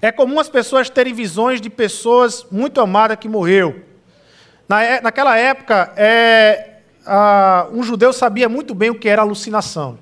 [0.02, 3.84] É comum as pessoas terem visões de pessoas muito amadas que morreu.
[4.68, 6.73] Na, é, naquela época, é,
[7.06, 9.98] a, um judeu sabia muito bem o que era alucinação.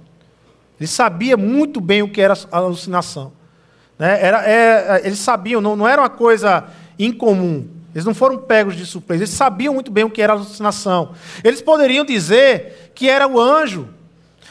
[0.80, 3.32] Ele sabia muito bem o que era alucinação.
[4.00, 4.20] Né?
[4.20, 6.66] Era, é, eles sabiam, não, não era uma coisa
[6.98, 7.68] incomum.
[7.94, 9.24] Eles não foram pegos de surpresa.
[9.24, 11.14] Eles sabiam muito bem o que era alucinação.
[11.44, 13.90] Eles poderiam dizer que era o anjo.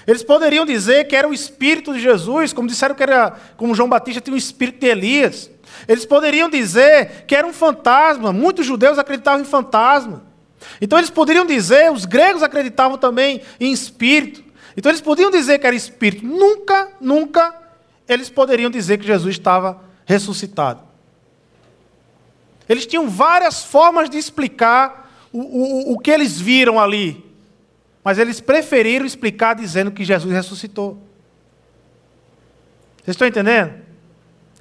[0.07, 3.89] Eles poderiam dizer que era o espírito de Jesus, como disseram que era, como João
[3.89, 5.51] Batista tinha o espírito de Elias.
[5.89, 8.33] Eles poderiam dizer que era um fantasma.
[8.33, 10.30] Muitos judeus acreditavam em fantasma.
[10.81, 14.42] Então eles poderiam dizer, os gregos acreditavam também em espírito.
[14.77, 16.25] Então eles podiam dizer que era espírito.
[16.25, 17.55] Nunca, nunca
[18.09, 20.83] eles poderiam dizer que Jesus estava ressuscitado.
[22.68, 27.25] Eles tinham várias formas de explicar o, o, o que eles viram ali.
[28.03, 30.94] Mas eles preferiram explicar dizendo que Jesus ressuscitou.
[32.99, 33.75] Vocês estão entendendo?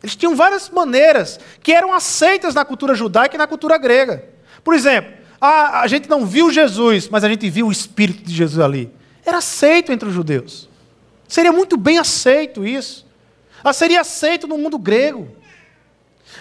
[0.01, 4.23] Eles tinham várias maneiras que eram aceitas na cultura judaica e na cultura grega.
[4.63, 8.33] Por exemplo, a, a gente não viu Jesus, mas a gente viu o Espírito de
[8.33, 8.91] Jesus ali.
[9.25, 10.67] Era aceito entre os judeus.
[11.27, 13.05] Seria muito bem aceito isso.
[13.63, 15.27] Ah, seria aceito no mundo grego.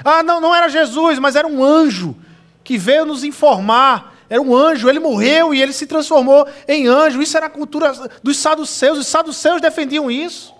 [0.04, 2.16] Ah, não, não era Jesus, mas era um anjo
[2.64, 4.16] que veio nos informar.
[4.30, 7.22] Era um anjo, ele morreu e ele se transformou em anjo.
[7.22, 8.98] Isso era a cultura dos saduceus.
[8.98, 10.54] Os saduceus defendiam isso.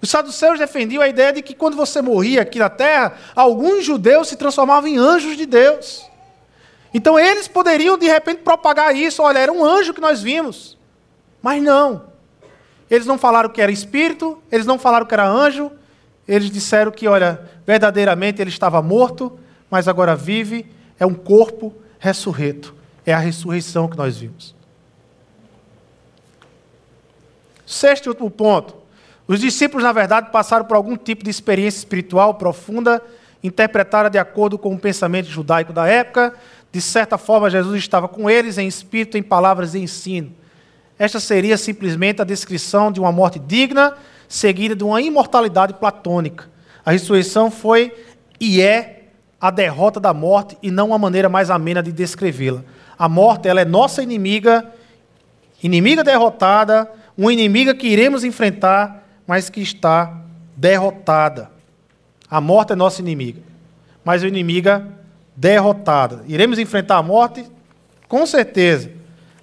[0.00, 4.28] Os saduceus defendiam a ideia de que quando você morria aqui na terra, alguns judeus
[4.28, 6.07] se transformavam em anjos de Deus.
[6.92, 10.78] Então eles poderiam de repente propagar isso, olha, era um anjo que nós vimos.
[11.42, 12.04] Mas não.
[12.90, 15.70] Eles não falaram que era espírito, eles não falaram que era anjo,
[16.26, 19.38] eles disseram que, olha, verdadeiramente ele estava morto,
[19.70, 20.66] mas agora vive,
[20.98, 22.74] é um corpo ressurreto.
[23.04, 24.54] É a ressurreição que nós vimos.
[27.66, 28.76] Sexto e último ponto.
[29.26, 33.02] Os discípulos, na verdade, passaram por algum tipo de experiência espiritual profunda,
[33.42, 36.34] interpretada de acordo com o pensamento judaico da época.
[36.72, 40.32] De certa forma, Jesus estava com eles em espírito, em palavras e ensino.
[40.98, 43.94] Esta seria simplesmente a descrição de uma morte digna,
[44.28, 46.48] seguida de uma imortalidade platônica.
[46.84, 47.94] A ressurreição foi
[48.40, 49.04] e é
[49.40, 52.62] a derrota da morte e não uma maneira mais amena de descrevê-la.
[52.98, 54.66] A morte ela é nossa inimiga,
[55.62, 60.22] inimiga derrotada, uma inimiga que iremos enfrentar mas que está
[60.56, 61.50] derrotada.
[62.30, 63.42] A morte é nossa inimiga,
[64.02, 64.88] mas a inimiga
[65.38, 66.24] derrotada.
[66.26, 67.44] Iremos enfrentar a morte?
[68.08, 68.90] Com certeza,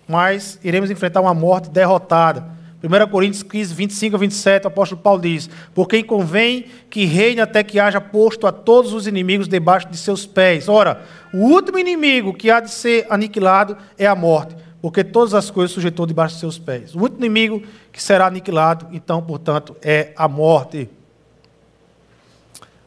[0.07, 2.53] mas iremos enfrentar uma morte derrotada.
[2.83, 7.39] 1 Coríntios 15, 25 a 27, o apóstolo Paulo diz: Por quem convém que reine
[7.39, 10.67] até que haja posto a todos os inimigos debaixo de seus pés.
[10.67, 11.01] Ora,
[11.33, 15.71] o último inimigo que há de ser aniquilado é a morte porque todas as coisas
[15.71, 16.93] sujeitou debaixo de seus pés.
[16.93, 20.87] O único inimigo que será aniquilado, então, portanto, é a morte.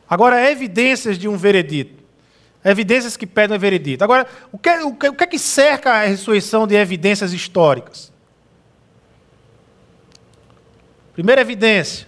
[0.09, 1.98] Agora, evidências de um veredito.
[2.65, 4.03] Evidências que pedem um veredito.
[4.03, 8.13] Agora, o que, o, que, o que é que cerca a ressurreição de evidências históricas?
[11.13, 12.07] Primeira evidência: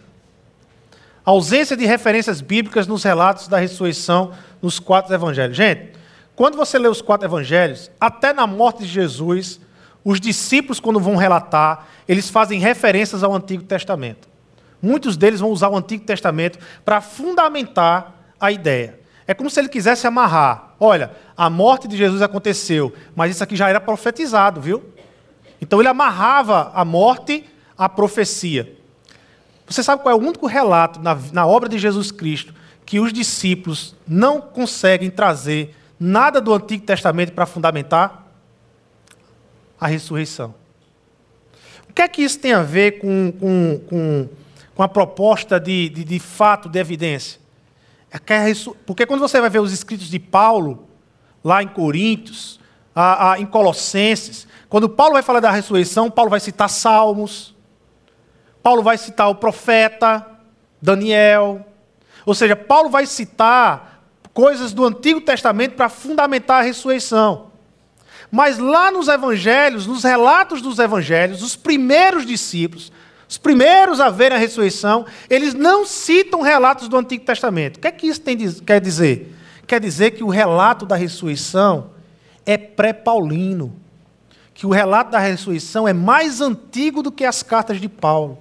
[1.25, 5.57] a ausência de referências bíblicas nos relatos da ressurreição nos quatro evangelhos.
[5.57, 5.93] Gente,
[6.37, 9.61] quando você lê os quatro evangelhos, até na morte de Jesus,
[10.05, 14.29] os discípulos, quando vão relatar, eles fazem referências ao Antigo Testamento.
[14.81, 19.00] Muitos deles vão usar o Antigo Testamento para fundamentar a ideia.
[19.27, 20.75] É como se ele quisesse amarrar.
[20.79, 24.83] Olha, a morte de Jesus aconteceu, mas isso aqui já era profetizado, viu?
[25.61, 27.45] Então ele amarrava a morte
[27.77, 28.77] à profecia.
[29.67, 32.55] Você sabe qual é o único relato na, na obra de Jesus Cristo
[32.85, 38.27] que os discípulos não conseguem trazer nada do Antigo Testamento para fundamentar?
[39.81, 40.55] A ressurreição.
[41.89, 44.29] O que é que isso tem a ver com, com, com,
[44.75, 47.40] com a proposta de, de, de fato, de evidência?
[48.13, 48.19] É
[48.85, 50.89] porque quando você vai ver os escritos de Paulo,
[51.45, 52.59] lá em Coríntios,
[53.39, 57.55] em Colossenses, quando Paulo vai falar da ressurreição, Paulo vai citar Salmos,
[58.63, 60.27] Paulo vai citar o profeta,
[60.83, 61.65] Daniel.
[62.27, 64.03] Ou seja, Paulo vai citar
[64.35, 67.51] coisas do Antigo Testamento para fundamentar a ressurreição.
[68.31, 72.93] Mas lá nos evangelhos, nos relatos dos evangelhos, os primeiros discípulos,
[73.31, 77.77] os primeiros a verem a ressurreição, eles não citam relatos do Antigo Testamento.
[77.77, 79.33] O que é que isso tem, quer dizer?
[79.69, 81.93] Quer dizer que o relato da ressurreição
[82.45, 83.73] é pré-paulino.
[84.53, 88.37] Que o relato da ressurreição é mais antigo do que as cartas de Paulo.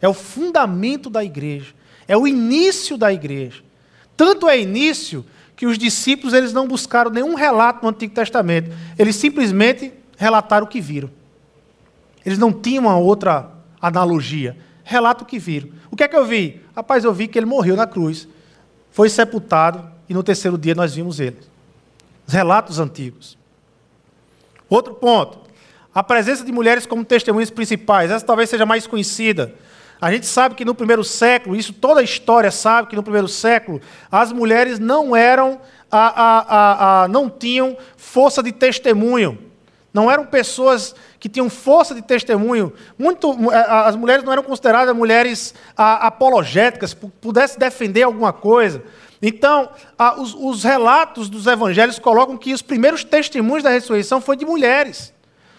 [0.00, 1.72] É o fundamento da igreja.
[2.08, 3.62] É o início da igreja.
[4.16, 8.76] Tanto é início que os discípulos eles não buscaram nenhum relato no Antigo Testamento.
[8.98, 11.08] Eles simplesmente relataram o que viram.
[12.26, 14.56] Eles não tinham uma outra analogia.
[14.84, 15.70] Relato que viram.
[15.90, 16.60] O que é que eu vi?
[16.74, 18.28] Rapaz, eu vi que ele morreu na cruz,
[18.92, 21.38] foi sepultado e no terceiro dia nós vimos ele.
[22.26, 23.36] Os relatos antigos.
[24.68, 25.40] Outro ponto.
[25.94, 28.10] A presença de mulheres como testemunhas principais.
[28.10, 29.54] Essa talvez seja mais conhecida.
[30.00, 33.28] A gente sabe que no primeiro século, isso toda a história sabe que no primeiro
[33.28, 39.51] século, as mulheres não eram, a, a, a, não tinham força de testemunho.
[39.92, 42.72] Não eram pessoas que tinham força de testemunho.
[42.98, 48.82] Muito, é, as mulheres não eram consideradas mulheres apologéticas, pudessem defender alguma coisa.
[49.20, 49.70] Então,
[50.18, 55.12] os, os, relatos dos evangelhos colocam que os primeiros testemunhos da ressurreição foram de mulheres.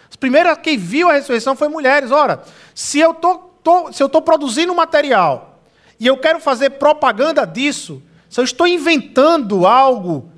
[0.10, 2.12] Os primeiros quem viu a ressurreição foi mulheres.
[2.12, 2.44] Ora,
[2.76, 5.60] se eu estou produzindo material
[6.00, 10.33] e eu quero fazer propaganda disso, se eu estou inventando algo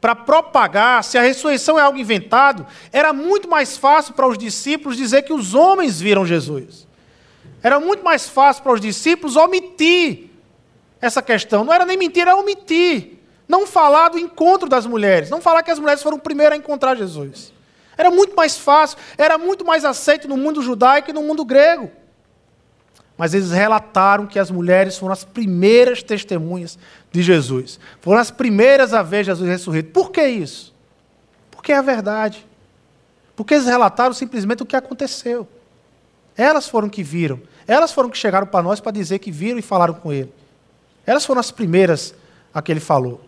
[0.00, 4.96] para propagar, se a ressurreição é algo inventado, era muito mais fácil para os discípulos
[4.96, 6.86] dizer que os homens viram Jesus.
[7.62, 10.30] Era muito mais fácil para os discípulos omitir
[11.00, 11.64] essa questão.
[11.64, 13.18] Não era nem mentir, era omitir.
[13.46, 15.28] Não falar do encontro das mulheres.
[15.28, 17.52] Não falar que as mulheres foram o primeiro a encontrar Jesus.
[17.98, 21.90] Era muito mais fácil, era muito mais aceito no mundo judaico e no mundo grego.
[23.20, 26.78] Mas eles relataram que as mulheres foram as primeiras testemunhas
[27.12, 27.78] de Jesus.
[28.00, 29.90] Foram as primeiras a ver Jesus ressurreto.
[29.90, 30.72] Por que isso?
[31.50, 32.46] Porque é a verdade.
[33.36, 35.46] Porque eles relataram simplesmente o que aconteceu.
[36.34, 37.42] Elas foram que viram.
[37.68, 40.32] Elas foram que chegaram para nós para dizer que viram e falaram com ele.
[41.04, 42.14] Elas foram as primeiras
[42.54, 43.20] a que ele falou.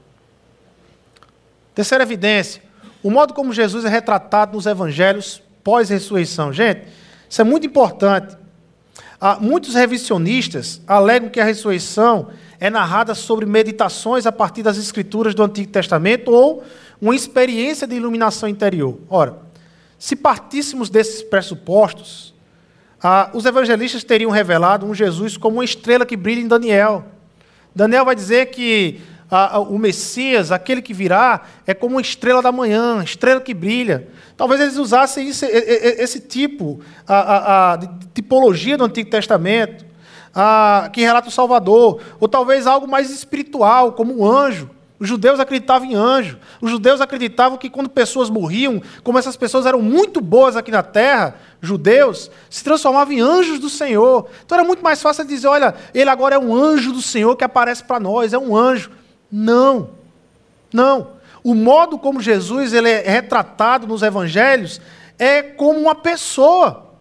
[1.75, 2.63] Terceira evidência:
[3.03, 6.51] o modo como Jesus é retratado nos evangelhos pós-ressurreição.
[6.51, 6.89] Gente,
[7.29, 8.41] isso é muito importante.
[9.25, 15.33] Ah, muitos revisionistas alegam que a ressurreição é narrada sobre meditações a partir das escrituras
[15.33, 16.65] do Antigo Testamento ou
[17.01, 18.99] uma experiência de iluminação interior.
[19.09, 19.39] Ora,
[19.97, 22.35] se partíssemos desses pressupostos,
[23.01, 27.05] ah, os evangelistas teriam revelado um Jesus como uma estrela que brilha em Daniel.
[27.73, 29.01] Daniel vai dizer que
[29.35, 34.07] ah, o Messias, aquele que virá, é como uma estrela da manhã, estrela que brilha.
[34.37, 39.87] Talvez eles usassem esse, esse tipo a, a, a, de tipologia do Antigo Testamento,
[40.93, 44.69] que relata o Salvador, ou talvez algo mais espiritual, como um anjo.
[45.01, 46.39] Os judeus acreditavam em anjo.
[46.61, 50.83] Os judeus acreditavam que quando pessoas morriam, como essas pessoas eram muito boas aqui na
[50.83, 54.29] terra, judeus, se transformavam em anjos do Senhor.
[54.45, 57.45] Então era muito mais fácil dizer: olha, ele agora é um anjo do Senhor que
[57.45, 58.91] aparece para nós, é um anjo.
[59.33, 59.91] Não,
[60.71, 61.13] não.
[61.43, 64.81] O modo como Jesus ele é retratado nos evangelhos
[65.19, 66.93] é como uma pessoa.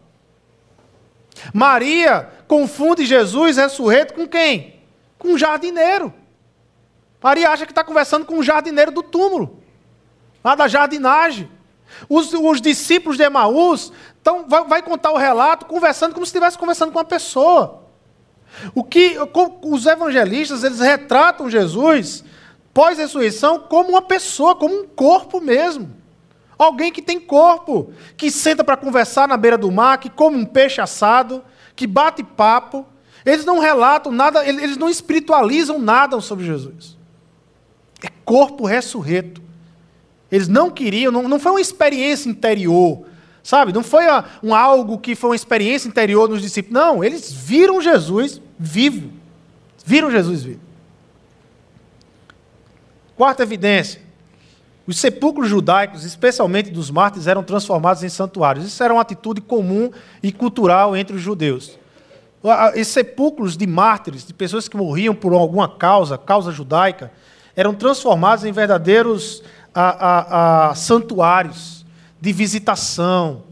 [1.53, 4.79] Maria confunde Jesus ressurreto com quem?
[5.19, 6.13] Com um jardineiro.
[7.21, 9.61] Maria acha que está conversando com um jardineiro do túmulo,
[10.43, 11.49] lá da jardinagem.
[12.07, 16.57] Os, os discípulos de Emaús então, vai, vai, contar o relato conversando como se estivesse
[16.57, 17.83] conversando com uma pessoa.
[18.75, 19.17] O que
[19.63, 22.23] os evangelistas eles retratam Jesus
[22.73, 25.91] pós-ressurreição como uma pessoa, como um corpo mesmo.
[26.57, 30.45] Alguém que tem corpo, que senta para conversar na beira do mar, que come um
[30.45, 31.43] peixe assado,
[31.75, 32.85] que bate papo.
[33.25, 36.97] Eles não relatam nada, eles não espiritualizam nada sobre Jesus.
[38.03, 39.41] É corpo ressurreto.
[40.31, 43.05] Eles não queriam, não, não foi uma experiência interior,
[43.43, 43.73] sabe?
[43.73, 44.05] Não foi
[44.43, 46.73] um algo que foi uma experiência interior nos discípulos.
[46.73, 49.11] Não, eles viram Jesus vivo.
[49.85, 50.59] Viram Jesus vivo.
[53.15, 54.01] Quarta evidência:
[54.85, 58.65] os sepulcros judaicos, especialmente dos mártires, eram transformados em santuários.
[58.65, 61.79] Isso era uma atitude comum e cultural entre os judeus.
[62.73, 67.11] Esses sepulcros de mártires, de pessoas que morriam por alguma causa, causa judaica,
[67.55, 71.80] eram transformados em verdadeiros a, a, a santuários
[72.21, 73.43] de visitação.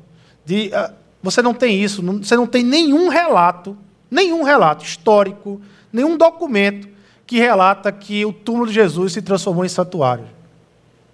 [0.45, 3.75] De, a, você não tem isso, não, você não tem nenhum relato,
[4.09, 5.59] nenhum relato histórico,
[5.91, 6.87] nenhum documento
[7.25, 10.25] que relata que o túmulo de Jesus se transformou em santuário.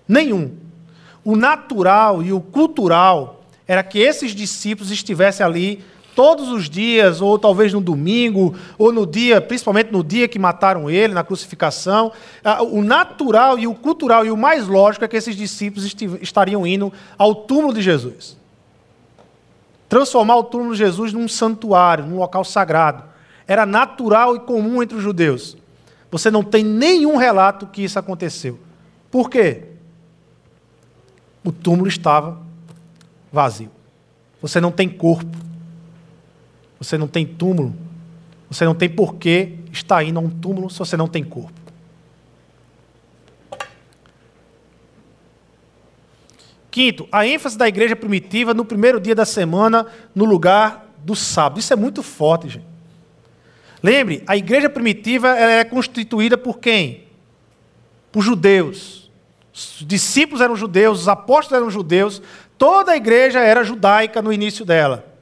[0.08, 0.56] Nenhum.
[1.24, 5.84] O natural e o cultural era que esses discípulos estivessem ali
[6.16, 10.90] todos os dias, ou talvez no domingo, ou no dia, principalmente no dia que mataram
[10.90, 12.12] ele, na crucificação.
[12.44, 16.66] Ah, o natural e o cultural e o mais lógico é que esses discípulos estariam
[16.66, 18.38] indo ao túmulo de Jesus.
[19.90, 23.04] Transformar o túmulo de Jesus num santuário, num local sagrado.
[23.48, 25.56] Era natural e comum entre os judeus.
[26.10, 28.58] Você não tem nenhum relato que isso aconteceu.
[29.12, 29.76] Por quê?
[31.46, 32.40] o túmulo estava
[33.32, 33.70] vazio.
[34.42, 35.38] Você não tem corpo.
[36.80, 37.76] Você não tem túmulo.
[38.50, 41.66] Você não tem porquê estar indo a um túmulo se você não tem corpo.
[46.70, 51.60] Quinto, a ênfase da igreja primitiva no primeiro dia da semana, no lugar do sábado.
[51.60, 52.66] Isso é muito forte, gente.
[53.82, 57.04] Lembre, a igreja primitiva é constituída por quem?
[58.12, 59.10] Por judeus.
[59.54, 62.22] Os discípulos eram judeus, os apóstolos eram judeus,
[62.58, 65.15] toda a igreja era judaica no início dela.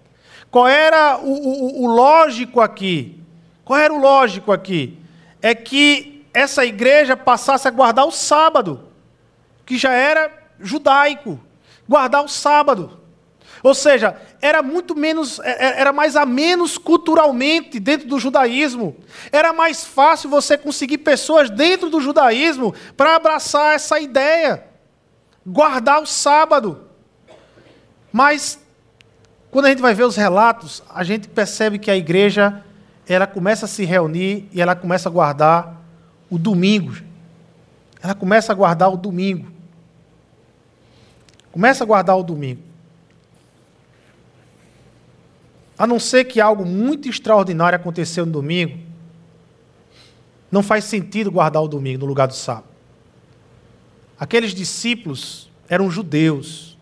[0.53, 3.19] Qual era o, o, o lógico aqui?
[3.65, 4.99] Qual era o lógico aqui?
[5.41, 8.87] É que essa igreja passasse a guardar o sábado,
[9.65, 11.39] que já era judaico,
[11.89, 12.99] guardar o sábado.
[13.63, 18.95] Ou seja, era muito menos, é, é, era mais a menos culturalmente dentro do judaísmo.
[19.31, 24.63] Era mais fácil você conseguir pessoas dentro do judaísmo para abraçar essa ideia,
[25.43, 26.89] guardar o sábado.
[28.11, 28.62] Mas
[29.53, 32.63] quando a gente vai ver os relatos, a gente percebe que a igreja
[33.07, 35.79] ela começa a se reunir e ela começa a guardar
[36.27, 36.95] o domingo.
[38.01, 39.51] Ela começa a guardar o domingo.
[41.51, 42.63] Começa a guardar o domingo.
[45.77, 48.79] A não ser que algo muito extraordinário aconteceu no domingo,
[50.51, 52.65] não faz sentido guardar o domingo no lugar do sábado.
[54.19, 56.75] Aqueles discípulos eram judeus.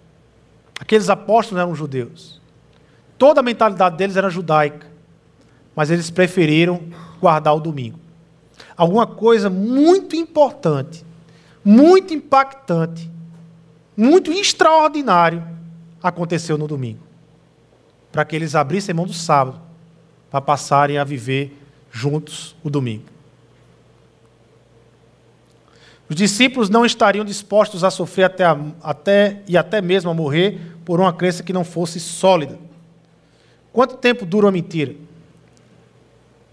[0.80, 2.41] Aqueles apóstolos eram judeus.
[3.22, 4.88] Toda a mentalidade deles era judaica.
[5.76, 6.82] Mas eles preferiram
[7.20, 8.00] guardar o domingo.
[8.76, 11.06] Alguma coisa muito importante,
[11.64, 13.12] muito impactante,
[13.96, 15.44] muito extraordinário
[16.02, 16.98] aconteceu no domingo
[18.12, 19.62] para que eles abrissem mão do sábado
[20.32, 21.56] para passarem a viver
[21.92, 23.06] juntos o domingo.
[26.10, 30.60] Os discípulos não estariam dispostos a sofrer até, a, até e até mesmo a morrer
[30.84, 32.71] por uma crença que não fosse sólida.
[33.74, 34.96] Quanto tempo dura uma mentira?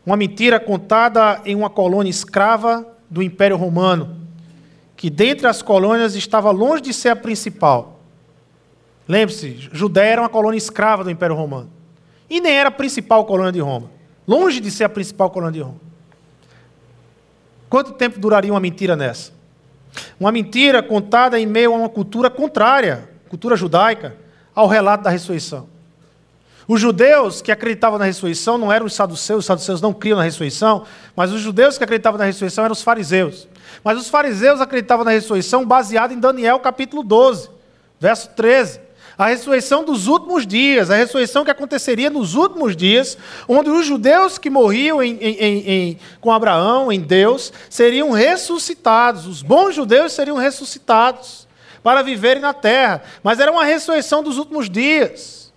[0.05, 4.17] Uma mentira contada em uma colônia escrava do Império Romano,
[4.97, 7.99] que dentre as colônias estava longe de ser a principal
[9.09, 11.71] Lembre-se, Judéia era uma colônia escrava do Império Romano.
[12.29, 13.91] E nem era a principal colônia de Roma.
[14.27, 15.81] Longe de ser a principal colônia de Roma.
[17.71, 19.33] Quanto tempo duraria uma mentira nessa?
[20.21, 24.15] Uma mentira contada em meio a uma cultura contrária, cultura judaica,
[24.55, 25.67] ao relato da ressurreição.
[26.69, 30.25] Os judeus que acreditavam na ressurreição não eram os saduceus, os saduceus não criam na
[30.25, 30.85] ressurreição,
[31.17, 33.49] mas os judeus que acreditavam na ressurreição eram os fariseus.
[33.83, 37.49] Mas os fariseus acreditavam na ressurreição baseado em Daniel capítulo 12,
[37.99, 38.89] verso 13
[39.19, 44.39] a ressurreição dos últimos dias, a ressurreição que aconteceria nos últimos dias, onde os judeus
[44.39, 50.37] que morriam em, em, em, com Abraão, em Deus, seriam ressuscitados, os bons judeus seriam
[50.37, 51.49] ressuscitados
[51.83, 55.48] para viverem na terra, mas era uma ressurreição dos últimos dias,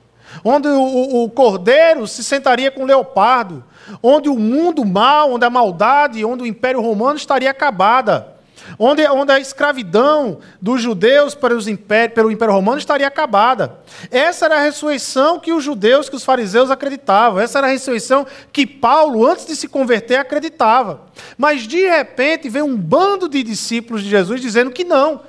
[0.43, 3.63] onde o, o, cordeiro se sentaria com o leopardo,
[4.01, 8.32] onde o mundo mal, onde a maldade, onde o império romano estaria acabada
[8.77, 13.77] onde, onde a escravidão dos judeus para os império, pelo Império Romano estaria acabada.
[14.09, 17.39] Essa era a ressurreição que os judeus, que os fariseus acreditavam.
[17.39, 21.01] Essa era a ressurreição que Paulo, antes de se converter, acreditava.
[21.38, 25.21] Mas de repente veio um bando de discípulos de Jesus dizendo que não,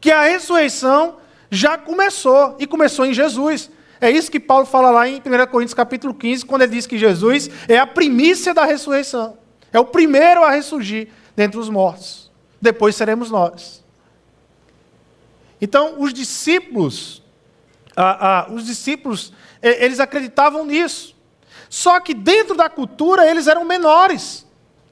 [0.00, 1.16] que a ressurreição
[1.50, 3.70] já começou e começou em Jesus.
[4.00, 5.20] É isso que Paulo fala lá em 1
[5.50, 9.38] Coríntios capítulo 15, quando ele diz que Jesus é a primícia da ressurreição.
[9.72, 12.28] É o primeiro a ressurgir dentre os mortos
[12.60, 13.84] depois seremos nós.
[15.60, 17.22] Então, os discípulos,
[17.96, 19.32] ah, ah, os discípulos,
[19.62, 21.16] eles acreditavam nisso.
[21.68, 24.46] Só que dentro da cultura eles eram menores.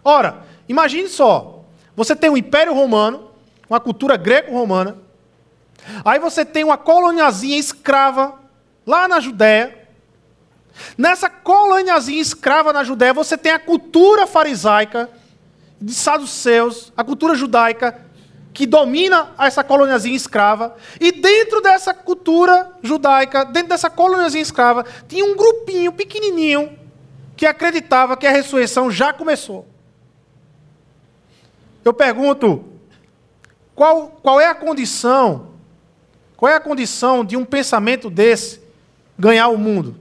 [0.05, 3.31] Ora, imagine só: você tem o Império Romano,
[3.69, 4.99] uma cultura greco-romana.
[6.05, 8.41] Aí você tem uma coloniazinha escrava
[8.87, 9.87] lá na Judéia.
[10.97, 15.11] Nessa coloniazinha escrava na Judéia, você tem a cultura farisaica
[15.81, 18.07] de saduceus, a cultura judaica
[18.53, 20.77] que domina essa coloniazinha escrava.
[21.01, 26.79] E dentro dessa cultura judaica, dentro dessa coloniazinha escrava, tinha um grupinho pequenininho
[27.37, 29.67] que acreditava que a ressurreição já começou.
[31.85, 32.65] Eu pergunto,
[33.75, 35.51] qual, qual é a condição,
[36.35, 38.66] qual é a condição de um pensamento desse
[39.19, 39.97] ganhar o mundo?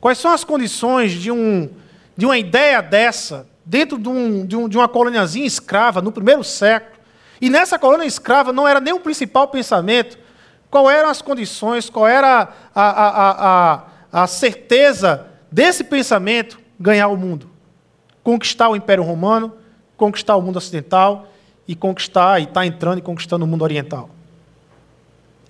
[0.00, 1.68] Quais são as condições de, um,
[2.16, 6.44] de uma ideia dessa dentro de, um, de, um, de uma coloniazinha escrava no primeiro
[6.44, 6.98] século?
[7.40, 10.18] E nessa colônia escrava não era nem o principal pensamento.
[10.70, 13.76] Qual eram as condições, qual era a, a,
[14.12, 17.48] a, a certeza desse pensamento ganhar o mundo?
[18.22, 19.54] Conquistar o Império Romano,
[19.96, 21.28] conquistar o mundo ocidental
[21.66, 24.10] e conquistar, e está entrando e conquistando o mundo oriental.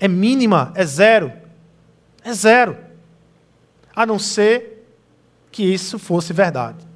[0.00, 1.32] É mínima, é zero.
[2.28, 2.76] É zero.
[3.96, 4.86] A não ser
[5.50, 6.86] que isso fosse verdade.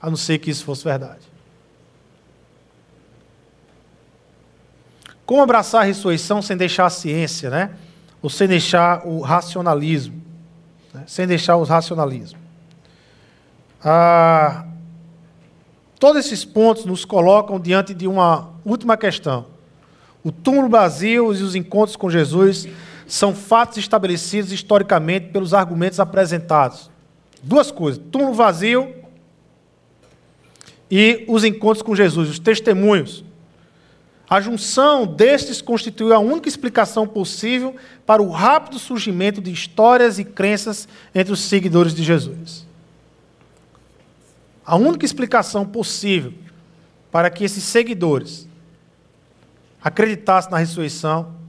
[0.00, 1.22] A não ser que isso fosse verdade.
[5.24, 7.70] Como abraçar a ressurreição sem deixar a ciência, né?
[8.20, 10.22] Ou sem deixar o racionalismo.
[10.92, 11.04] Né?
[11.06, 12.38] Sem deixar o racionalismo.
[13.82, 14.66] Ah,
[15.98, 19.46] Todos esses pontos nos colocam diante de uma última questão.
[20.24, 22.66] O túmulo vazio e os encontros com Jesus
[23.12, 26.90] são fatos estabelecidos historicamente pelos argumentos apresentados.
[27.42, 28.90] Duas coisas: túmulo vazio
[30.90, 33.22] e os encontros com Jesus, os testemunhos.
[34.30, 40.24] A junção destes constituiu a única explicação possível para o rápido surgimento de histórias e
[40.24, 42.66] crenças entre os seguidores de Jesus.
[44.64, 46.32] A única explicação possível
[47.10, 48.48] para que esses seguidores
[49.82, 51.41] acreditassem na ressurreição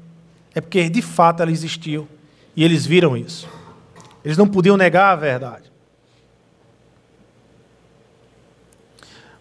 [0.55, 2.07] é porque de fato ela existiu
[2.55, 3.47] e eles viram isso.
[4.23, 5.71] Eles não podiam negar a verdade.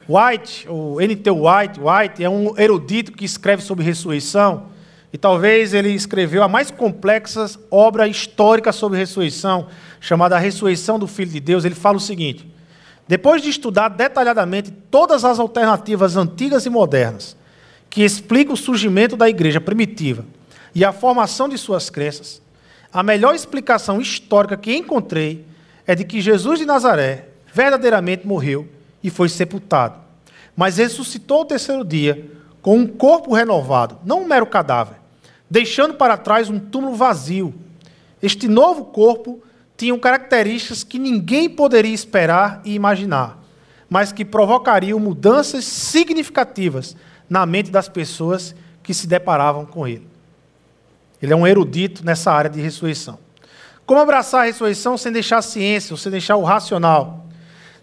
[0.09, 1.31] White, o N.T.
[1.31, 4.67] White, White é um erudito que escreve sobre ressurreição
[5.13, 9.69] e talvez ele escreveu a mais complexa obra histórica sobre ressurreição,
[10.01, 11.65] chamada A Ressurreição do Filho de Deus.
[11.65, 12.49] Ele fala o seguinte:
[13.07, 17.37] depois de estudar detalhadamente todas as alternativas antigas e modernas
[17.89, 20.25] que explicam o surgimento da igreja primitiva
[20.75, 22.41] e a formação de suas crenças,
[22.93, 25.47] a melhor explicação histórica que encontrei
[25.87, 28.69] é de que Jesus de Nazaré verdadeiramente morreu
[29.03, 29.99] e foi sepultado,
[30.57, 34.97] mas ressuscitou ao terceiro dia com um corpo renovado, não um mero cadáver,
[35.51, 37.53] deixando para trás um túmulo vazio.
[38.23, 39.43] Este novo corpo
[39.77, 43.43] tinham características que ninguém poderia esperar e imaginar,
[43.91, 46.97] mas que provocariam mudanças significativas
[47.29, 50.12] na mente das pessoas que se deparavam com ele.
[51.23, 53.19] Ele é um erudito nessa área de ressurreição.
[53.87, 57.27] Como abraçar a ressurreição sem deixar a ciência, ou sem deixar o racional?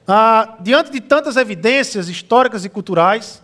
[0.05, 3.41] Ah, diante de tantas evidências históricas e culturais,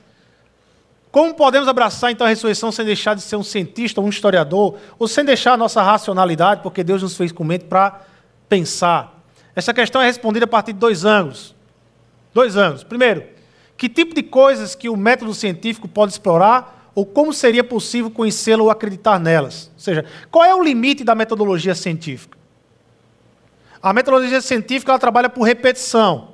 [1.12, 5.08] como podemos abraçar então a ressurreição sem deixar de ser um cientista, um historiador, ou
[5.08, 8.02] sem deixar a nossa racionalidade, porque Deus nos fez com mente para
[8.50, 9.24] pensar.
[9.56, 11.56] Essa questão é respondida a partir de dois ângulos.
[12.34, 12.84] Dois ângulos.
[12.84, 13.24] Primeiro,
[13.78, 18.64] que tipo de coisas que o método científico pode explorar ou como seria possível conhecê-la
[18.64, 19.70] ou acreditar nelas?
[19.74, 22.38] Ou seja, qual é o limite da metodologia científica?
[23.84, 26.30] A metodologia científica ela trabalha por repetição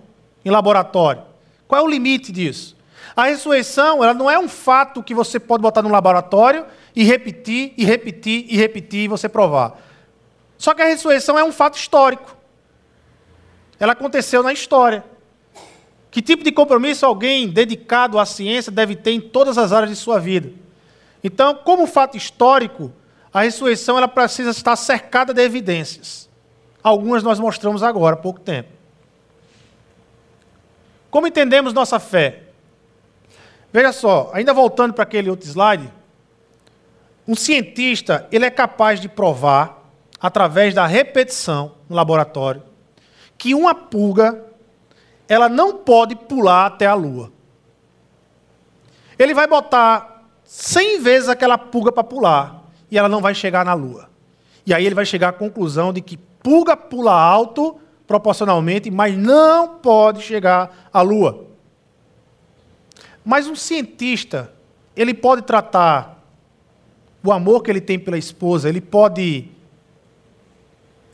[0.46, 1.24] em laboratório.
[1.68, 2.78] Qual é o limite disso?
[3.16, 7.74] A ressurreição ela não é um fato que você pode botar no laboratório e repetir,
[7.76, 9.82] e repetir, e repetir, e você provar.
[10.58, 12.38] Só que a ressurreição é um fato histórico.
[13.80, 15.04] Ela aconteceu na história.
[16.12, 19.96] Que tipo de compromisso alguém dedicado à ciência deve ter em todas as áreas de
[19.96, 20.52] sua vida?
[21.24, 22.92] Então, como fato histórico,
[23.34, 26.30] a ressurreição ela precisa estar cercada de evidências.
[26.84, 28.70] Algumas nós mostramos agora, há pouco tempo.
[31.10, 32.44] Como entendemos nossa fé?
[33.72, 35.90] Veja só, ainda voltando para aquele outro slide,
[37.26, 39.82] um cientista ele é capaz de provar
[40.20, 42.64] através da repetição no laboratório,
[43.38, 44.51] que uma pulga
[45.32, 47.32] ela não pode pular até a lua.
[49.18, 53.74] Ele vai botar 100 vezes aquela pulga para pular e ela não vai chegar na
[53.74, 54.10] lua.
[54.66, 59.70] E aí ele vai chegar à conclusão de que pulga pula alto proporcionalmente, mas não
[59.78, 61.46] pode chegar à lua.
[63.24, 64.52] Mas um cientista,
[64.98, 66.22] ele pode tratar
[67.24, 69.48] o amor que ele tem pela esposa, ele pode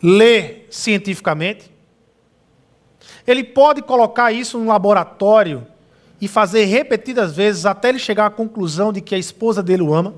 [0.01, 1.76] ler cientificamente.
[3.27, 5.67] Ele pode colocar isso num laboratório
[6.19, 9.93] e fazer repetidas vezes até ele chegar à conclusão de que a esposa dele o
[9.93, 10.15] ama.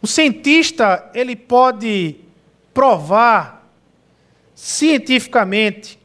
[0.00, 2.16] O cientista, ele pode
[2.72, 3.68] provar
[4.54, 5.98] cientificamente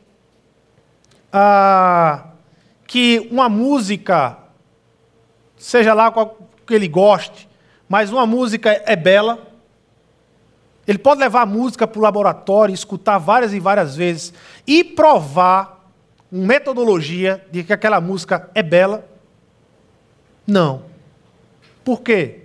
[1.31, 2.25] ah,
[2.85, 4.37] que uma música,
[5.57, 6.37] seja lá qual
[6.67, 7.47] que ele goste,
[7.87, 9.50] mas uma música é bela.
[10.87, 14.33] Ele pode levar a música para o laboratório, escutar várias e várias vezes
[14.65, 15.81] e provar
[16.31, 19.07] uma metodologia de que aquela música é bela?
[20.47, 20.83] Não.
[21.83, 22.43] Por quê?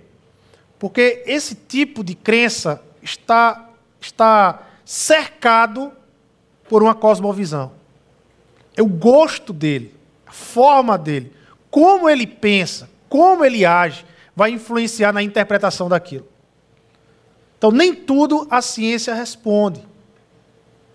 [0.77, 3.69] Porque esse tipo de crença está,
[3.99, 5.91] está cercado
[6.69, 7.71] por uma cosmovisão.
[8.75, 11.33] É o gosto dele, a forma dele,
[11.71, 16.27] como ele pensa, como ele age, vai influenciar na interpretação daquilo.
[17.57, 19.83] Então, nem tudo a ciência responde.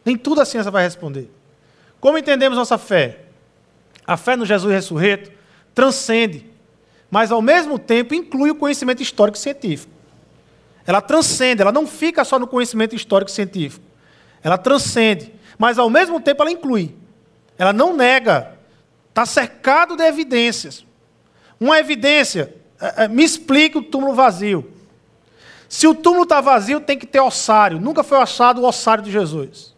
[0.04, 1.30] Nem tudo a ciência vai responder.
[2.00, 3.20] Como entendemos nossa fé?
[4.06, 5.30] A fé no Jesus ressurreto
[5.74, 6.46] transcende,
[7.10, 9.92] mas ao mesmo tempo inclui o conhecimento histórico e científico.
[10.86, 13.84] Ela transcende, ela não fica só no conhecimento histórico e científico.
[14.42, 16.94] Ela transcende, mas ao mesmo tempo ela inclui.
[17.56, 18.58] Ela não nega,
[19.08, 20.84] está cercado de evidências.
[21.60, 24.71] Uma evidência, é, é, me explique o túmulo vazio.
[25.72, 27.80] Se o túmulo está vazio, tem que ter ossário.
[27.80, 29.72] Nunca foi achado o ossário de Jesus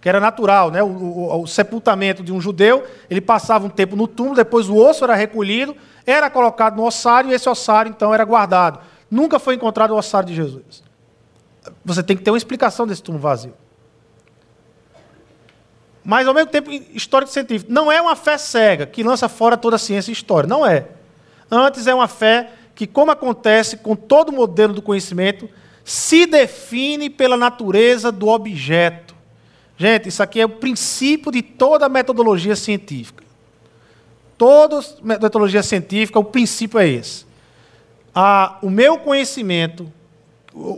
[0.00, 0.80] que era natural, né?
[0.84, 4.76] O, o, o, sepultamento de um judeu, ele passava um tempo no túmulo, depois o
[4.76, 5.76] osso era recolhido,
[6.06, 8.78] era colocado no ossário, e esse ossário então era guardado.
[9.10, 10.84] Nunca foi encontrado o ossário de Jesus.
[11.84, 13.54] Você tem que ter uma explicação desse túmulo vazio.
[16.04, 17.72] Mas, ao mesmo tempo, histórico científico.
[17.72, 20.48] Não é uma fé cega que lança fora toda a ciência e história.
[20.48, 20.86] Não é.
[21.50, 25.48] Antes é uma fé que, como acontece com todo modelo do conhecimento,
[25.82, 29.16] se define pela natureza do objeto.
[29.78, 33.24] Gente, isso aqui é o princípio de toda metodologia científica.
[34.36, 37.24] Toda metodologia científica, o princípio é esse.
[38.14, 39.90] Ah, o meu conhecimento,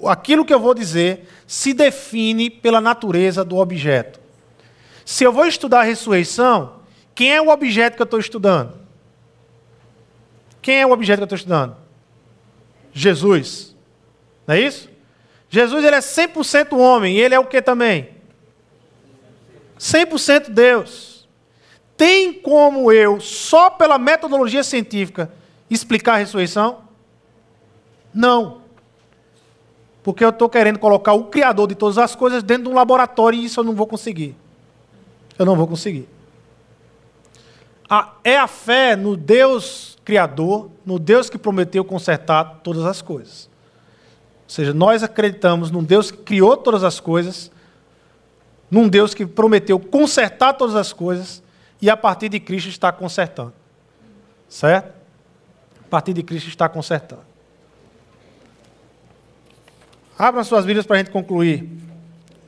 [0.06, 4.20] aquilo que eu vou dizer, se define pela natureza do objeto.
[5.04, 6.74] Se eu vou estudar a ressurreição,
[7.12, 8.74] quem é o objeto que eu estou estudando?
[10.62, 11.87] Quem é o objeto que eu estou estudando?
[12.98, 13.74] Jesus.
[14.46, 14.88] Não é isso?
[15.48, 18.10] Jesus ele é 100% homem, e ele é o que também?
[19.78, 21.28] 100% Deus.
[21.96, 25.32] Tem como eu, só pela metodologia científica,
[25.70, 26.82] explicar a ressurreição?
[28.12, 28.62] Não.
[30.02, 33.38] Porque eu estou querendo colocar o Criador de todas as coisas dentro de um laboratório
[33.38, 34.36] e isso eu não vou conseguir.
[35.38, 36.08] Eu não vou conseguir.
[38.24, 43.50] é a fé no Deus Criador, no Deus que prometeu consertar todas as coisas.
[44.44, 47.50] Ou seja, nós acreditamos num Deus que criou todas as coisas
[48.70, 51.42] num Deus que prometeu consertar todas as coisas
[51.80, 53.52] e a partir de Cristo está consertando.
[54.48, 54.94] Certo?
[55.84, 57.22] A partir de Cristo está consertando.
[60.18, 61.68] Abra suas Bíblias para a gente concluir.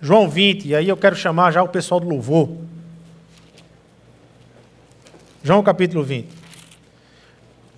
[0.00, 2.48] João 20, e aí eu quero chamar já o pessoal do louvor.
[5.42, 6.39] João capítulo 20.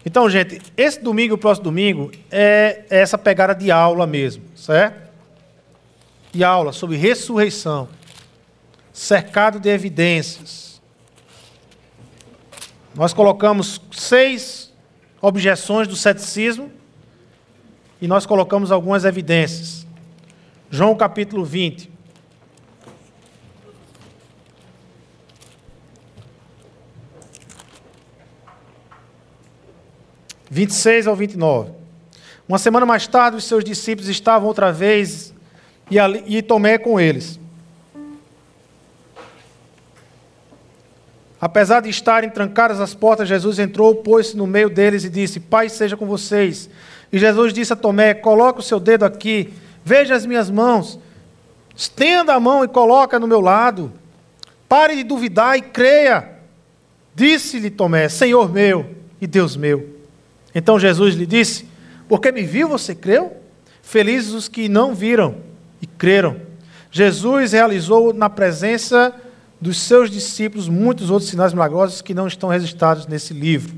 [0.05, 5.11] Então, gente, esse domingo e o próximo domingo é essa pegada de aula mesmo, certo?
[6.33, 7.89] De aula sobre ressurreição
[8.93, 10.81] cercado de evidências.
[12.95, 14.73] Nós colocamos seis
[15.21, 16.71] objeções do ceticismo
[18.01, 19.87] e nós colocamos algumas evidências.
[20.71, 21.92] João capítulo 20.
[30.55, 31.71] Vinte e seis ao vinte e nove.
[32.47, 35.33] Uma semana mais tarde, os seus discípulos estavam outra vez
[35.91, 37.41] e, ali, e Tomé com eles.
[41.41, 45.71] Apesar de estarem trancadas as portas, Jesus entrou, pôs-se no meio deles e disse: Pai
[45.71, 46.69] seja com vocês.
[47.11, 50.99] E Jesus disse a Tomé: Coloca o seu dedo aqui, veja as minhas mãos,
[51.75, 53.91] estenda a mão e coloca no meu lado.
[54.69, 56.29] Pare de duvidar e creia.
[57.15, 59.92] Disse-lhe Tomé: Senhor meu e Deus meu.
[60.55, 61.67] Então Jesus lhe disse:
[62.09, 63.37] Porque me viu, você creu?
[63.83, 65.37] Felizes os que não viram
[65.81, 66.37] e creram.
[66.91, 69.15] Jesus realizou na presença
[69.61, 73.75] dos seus discípulos muitos outros sinais milagrosos que não estão registrados nesse livro.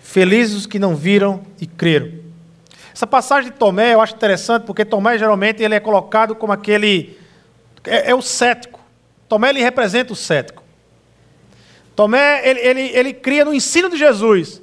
[0.00, 2.24] Felizes os que não viram e creram.
[2.94, 7.18] Essa passagem de Tomé eu acho interessante, porque Tomé geralmente ele é colocado como aquele.
[7.84, 8.78] É, é o cético.
[9.28, 10.62] Tomé ele representa o cético.
[11.96, 14.60] Tomé ele, ele, ele cria no ensino de Jesus,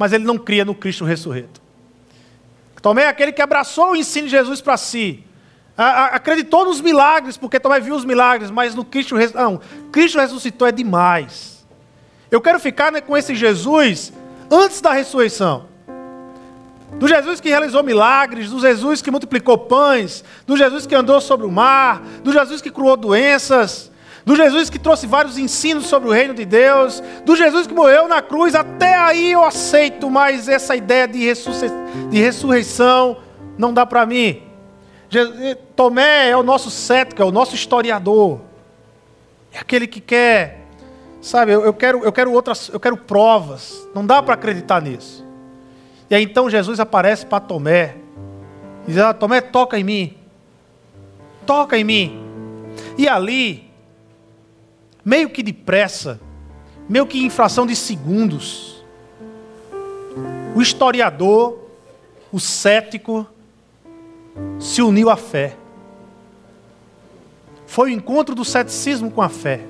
[0.00, 1.60] mas ele não cria no Cristo ressurreto.
[2.80, 5.22] Tomé é aquele que abraçou o ensino de Jesus para si,
[5.76, 9.60] acreditou nos milagres, porque também viu os milagres, mas no Cristo não,
[9.92, 11.66] Cristo ressuscitou é demais.
[12.30, 14.10] Eu quero ficar né, com esse Jesus
[14.50, 15.66] antes da ressurreição.
[16.94, 21.46] Do Jesus que realizou milagres, do Jesus que multiplicou pães, do Jesus que andou sobre
[21.46, 23.92] o mar, do Jesus que curou doenças,
[24.24, 28.06] do Jesus que trouxe vários ensinos sobre o reino de Deus, do Jesus que morreu
[28.06, 28.54] na cruz.
[28.54, 31.20] Até aí eu aceito, mas essa ideia de,
[32.10, 33.18] de ressurreição
[33.56, 34.42] não dá para mim.
[35.74, 38.40] Tomé é o nosso cético, é o nosso historiador.
[39.52, 40.66] É aquele que quer,
[41.20, 43.88] sabe, eu, eu quero, eu quero outras, eu quero provas.
[43.94, 45.26] Não dá para acreditar nisso.
[46.08, 47.96] E aí então Jesus aparece para Tomé.
[48.86, 50.16] Diz: ah, Tomé, toca em mim.
[51.46, 52.20] Toca em mim.
[52.96, 53.69] E ali,
[55.04, 56.20] meio que depressa,
[56.88, 58.84] meio que em fração de segundos,
[60.54, 61.58] o historiador,
[62.32, 63.26] o cético,
[64.58, 65.56] se uniu à fé.
[67.66, 69.60] Foi o encontro do ceticismo com a fé.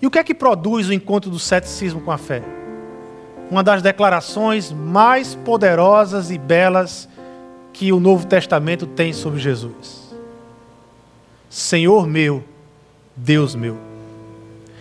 [0.00, 2.42] E o que é que produz o encontro do ceticismo com a fé?
[3.50, 7.08] uma das declarações mais poderosas e belas
[7.72, 10.14] que o Novo Testamento tem sobre Jesus.
[11.48, 12.44] Senhor meu,
[13.18, 13.76] Deus meu.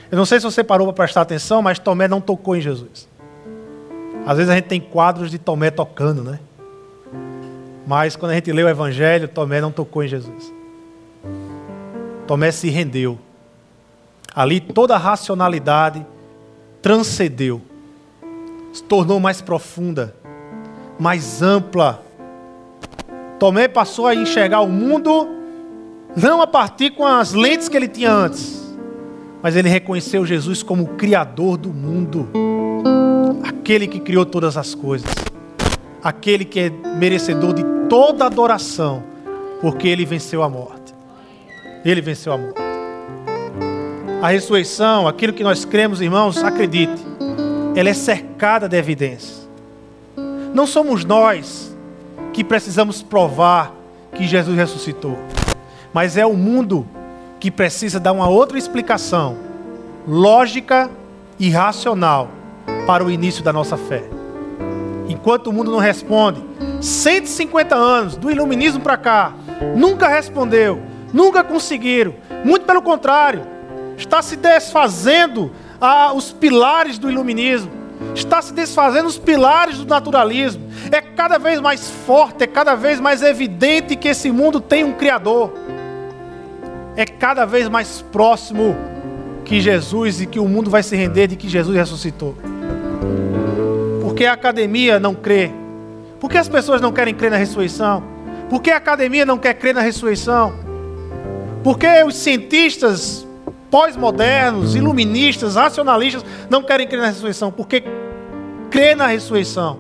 [0.09, 3.07] Eu não sei se você parou para prestar atenção, mas Tomé não tocou em Jesus.
[4.25, 6.39] Às vezes a gente tem quadros de Tomé tocando, né?
[7.85, 10.53] Mas quando a gente lê o Evangelho, Tomé não tocou em Jesus.
[12.25, 13.17] Tomé se rendeu.
[14.33, 16.05] Ali toda a racionalidade
[16.81, 17.61] transcendeu
[18.77, 20.15] se tornou mais profunda,
[20.99, 22.03] mais ampla.
[23.39, 25.27] Tomé passou a enxergar o mundo
[26.23, 28.75] não a partir com as lentes que ele tinha antes,
[29.41, 32.27] mas ele reconheceu Jesus como o criador do mundo,
[33.43, 35.09] aquele que criou todas as coisas,
[36.03, 39.03] aquele que é merecedor de toda adoração,
[39.61, 40.93] porque ele venceu a morte.
[41.85, 42.61] Ele venceu a morte.
[44.21, 47.05] A ressurreição, aquilo que nós cremos, irmãos, acredite,
[47.75, 49.47] ela é cercada de evidências.
[50.53, 51.77] Não somos nós
[52.33, 53.71] que precisamos provar
[54.15, 55.15] que Jesus ressuscitou,
[55.97, 56.85] mas é o mundo
[57.39, 59.35] que precisa dar uma outra explicação
[60.07, 60.91] lógica
[61.39, 62.29] e racional
[62.85, 64.03] para o início da nossa fé.
[65.09, 66.43] Enquanto o mundo não responde,
[66.79, 69.33] 150 anos do iluminismo para cá,
[69.75, 70.79] nunca respondeu,
[71.11, 72.13] nunca conseguiram,
[72.45, 73.41] muito pelo contrário,
[73.97, 77.71] está se desfazendo ah, os pilares do iluminismo,
[78.13, 80.61] está se desfazendo os pilares do naturalismo.
[80.91, 84.93] É cada vez mais forte, é cada vez mais evidente que esse mundo tem um
[84.93, 85.65] Criador.
[86.97, 88.75] É cada vez mais próximo
[89.45, 92.35] que Jesus e que o mundo vai se render de que Jesus ressuscitou.
[94.01, 95.51] Porque a academia não crê.
[96.19, 98.03] Por que as pessoas não querem crer na ressurreição?
[98.49, 100.53] Por que a academia não quer crer na ressurreição?
[101.63, 103.27] Porque os cientistas
[103.69, 107.83] pós-modernos, iluministas, racionalistas não querem crer na ressurreição, porque
[108.69, 109.79] crer na ressurreição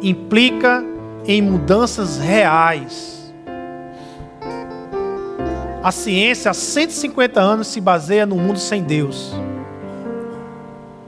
[0.00, 0.84] implica
[1.26, 3.15] em mudanças reais.
[5.82, 9.32] A ciência há 150 anos se baseia no mundo sem Deus.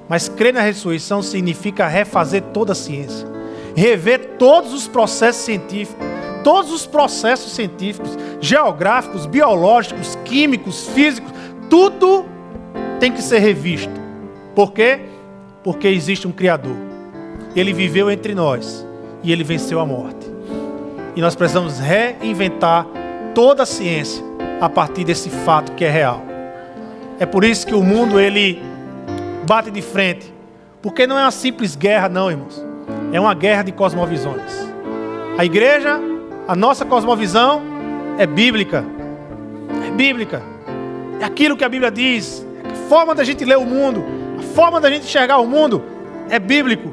[0.09, 3.27] Mas crer na ressurreição significa refazer toda a ciência,
[3.75, 6.07] rever todos os processos científicos,
[6.43, 11.33] todos os processos científicos, geográficos, biológicos, químicos, físicos,
[11.69, 12.25] tudo
[12.99, 13.93] tem que ser revisto.
[14.55, 15.01] Por quê?
[15.63, 16.77] Porque existe um Criador.
[17.55, 18.87] Ele viveu entre nós
[19.23, 20.27] e ele venceu a morte.
[21.15, 22.87] E nós precisamos reinventar
[23.35, 24.28] toda a ciência
[24.61, 26.23] a partir desse fato que é real.
[27.19, 28.61] É por isso que o mundo ele
[29.47, 30.33] bate de frente,
[30.83, 32.65] porque não é uma simples guerra, não, irmãos.
[33.13, 34.53] É uma guerra de cosmovisões.
[35.37, 36.01] A igreja,
[36.47, 37.63] a nossa cosmovisão
[38.19, 38.85] é bíblica.
[39.87, 40.43] É bíblica.
[41.21, 42.47] É aquilo que a Bíblia diz.
[42.65, 44.05] A forma da gente ler o mundo,
[44.39, 45.83] a forma da gente enxergar o mundo
[46.29, 46.93] é bíblico.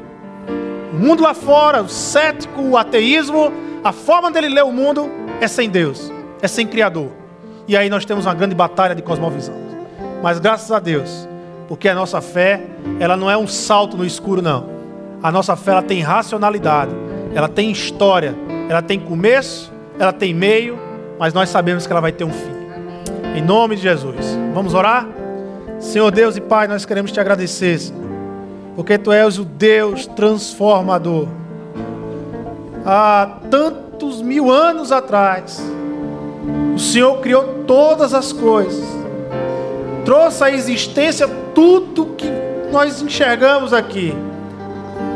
[0.93, 3.51] O mundo lá fora, o cético, o ateísmo,
[3.84, 5.09] a forma dele ler o mundo
[5.41, 6.11] é sem Deus,
[6.41, 7.25] é sem Criador.
[7.68, 9.55] E aí nós temos uma grande batalha de cosmovisão.
[10.22, 11.28] Mas graças a Deus,
[11.68, 12.61] porque a nossa fé,
[12.99, 14.68] ela não é um salto no escuro, não.
[15.22, 16.91] A nossa fé ela tem racionalidade,
[17.34, 18.36] ela tem história,
[18.70, 20.78] ela tem começo, ela tem meio,
[21.18, 22.55] mas nós sabemos que ela vai ter um fim.
[23.36, 24.38] Em nome de Jesus.
[24.53, 25.07] Vamos orar?
[25.80, 27.80] Senhor Deus e Pai, nós queremos te agradecer,
[28.76, 31.28] porque tu és o Deus transformador.
[32.86, 35.61] Há tantos mil anos atrás,
[36.76, 38.86] o Senhor criou todas as coisas,
[40.04, 42.30] trouxe à existência tudo que
[42.72, 44.14] nós enxergamos aqui: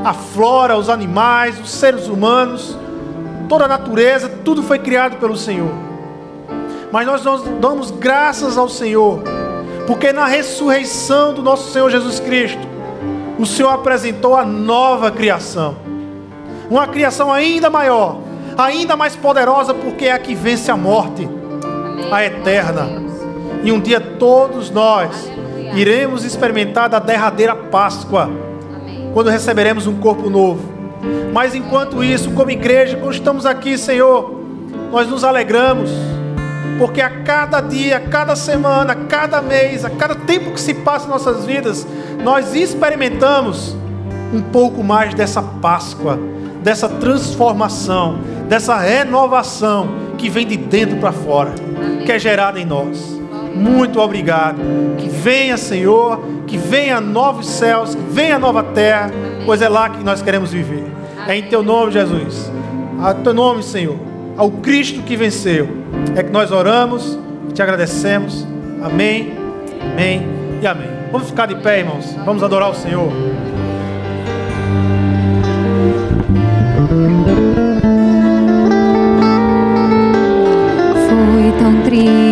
[0.04, 2.78] a flora, os animais, os seres humanos
[3.50, 5.72] toda a natureza, tudo foi criado pelo Senhor.
[6.92, 7.24] Mas nós
[7.60, 9.22] damos graças ao Senhor,
[9.88, 12.62] Porque na ressurreição do nosso Senhor Jesus Cristo,
[13.40, 15.78] o Senhor apresentou a nova criação.
[16.70, 18.20] Uma criação ainda maior,
[18.66, 21.28] ainda mais poderosa, porque é a que vence a morte,
[22.12, 22.88] a eterna.
[23.64, 25.30] E um dia todos nós
[25.76, 28.30] iremos experimentar da derradeira Páscoa,
[29.14, 30.62] quando receberemos um corpo novo.
[31.32, 34.40] Mas enquanto isso, como igreja, quando estamos aqui, Senhor,
[34.92, 35.92] nós nos alegramos
[36.80, 40.74] porque a cada dia, a cada semana, a cada mês, a cada tempo que se
[40.74, 41.86] passa em nossas vidas,
[42.24, 43.76] nós experimentamos
[44.34, 46.18] um pouco mais dessa Páscoa,
[46.64, 49.88] dessa transformação, dessa renovação
[50.18, 51.54] que vem de dentro para fora,
[52.04, 53.18] que é gerada em nós.
[53.56, 54.60] Muito obrigado.
[54.98, 59.12] Que venha, Senhor, que venha novos céus, que venha nova terra,
[59.46, 60.84] pois é lá que nós queremos viver.
[61.28, 62.52] É em teu nome, Jesus.
[63.00, 63.98] A teu nome, Senhor.
[64.36, 65.70] Ao Cristo que venceu
[66.16, 67.20] é que nós oramos
[67.50, 68.48] e te agradecemos.
[68.82, 69.34] Amém,
[69.94, 70.26] amém
[70.62, 70.90] e amém.
[71.12, 72.16] Vamos ficar de pé, irmãos.
[72.26, 73.12] Vamos adorar o Senhor.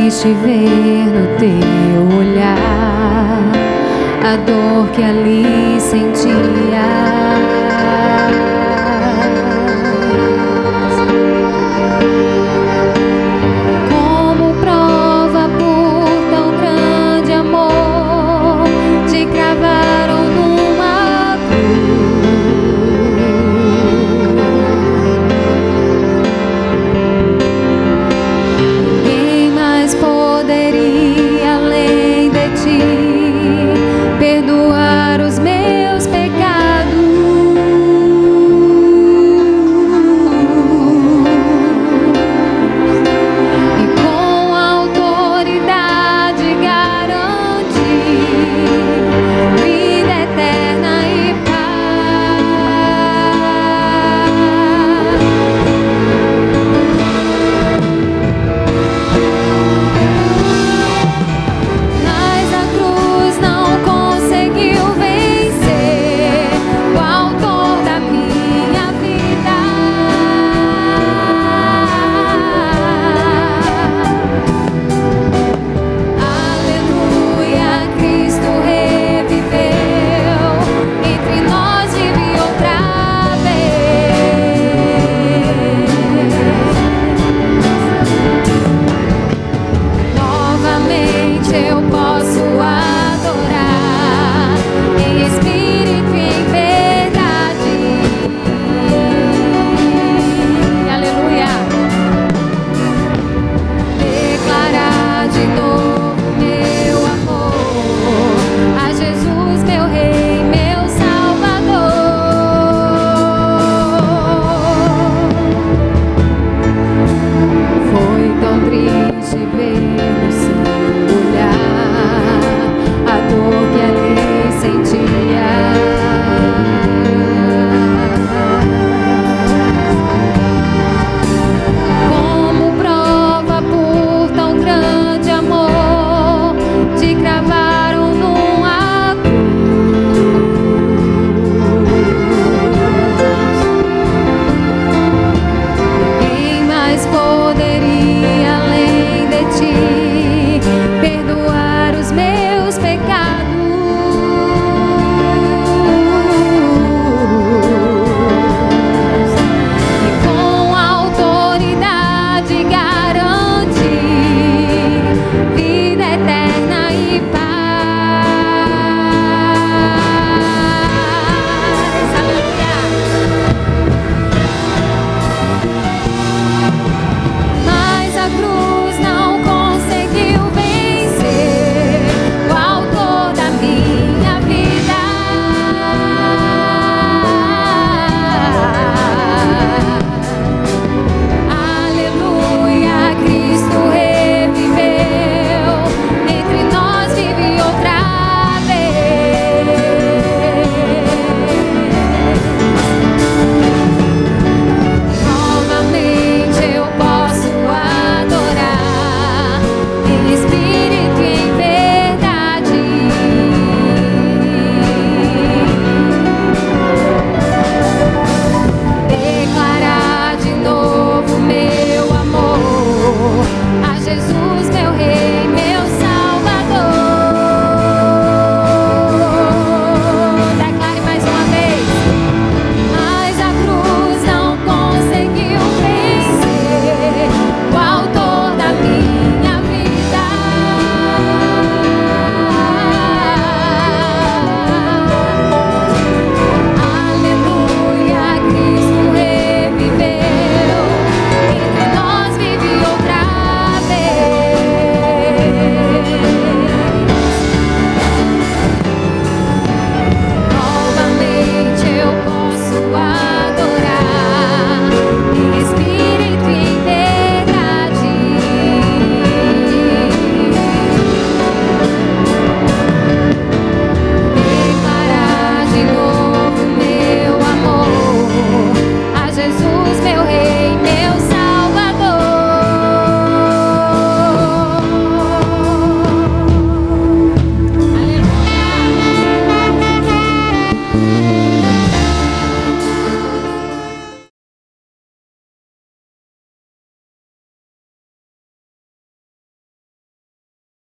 [0.07, 2.57] Triste ver no teu olhar
[4.23, 7.26] a dor que ali sentia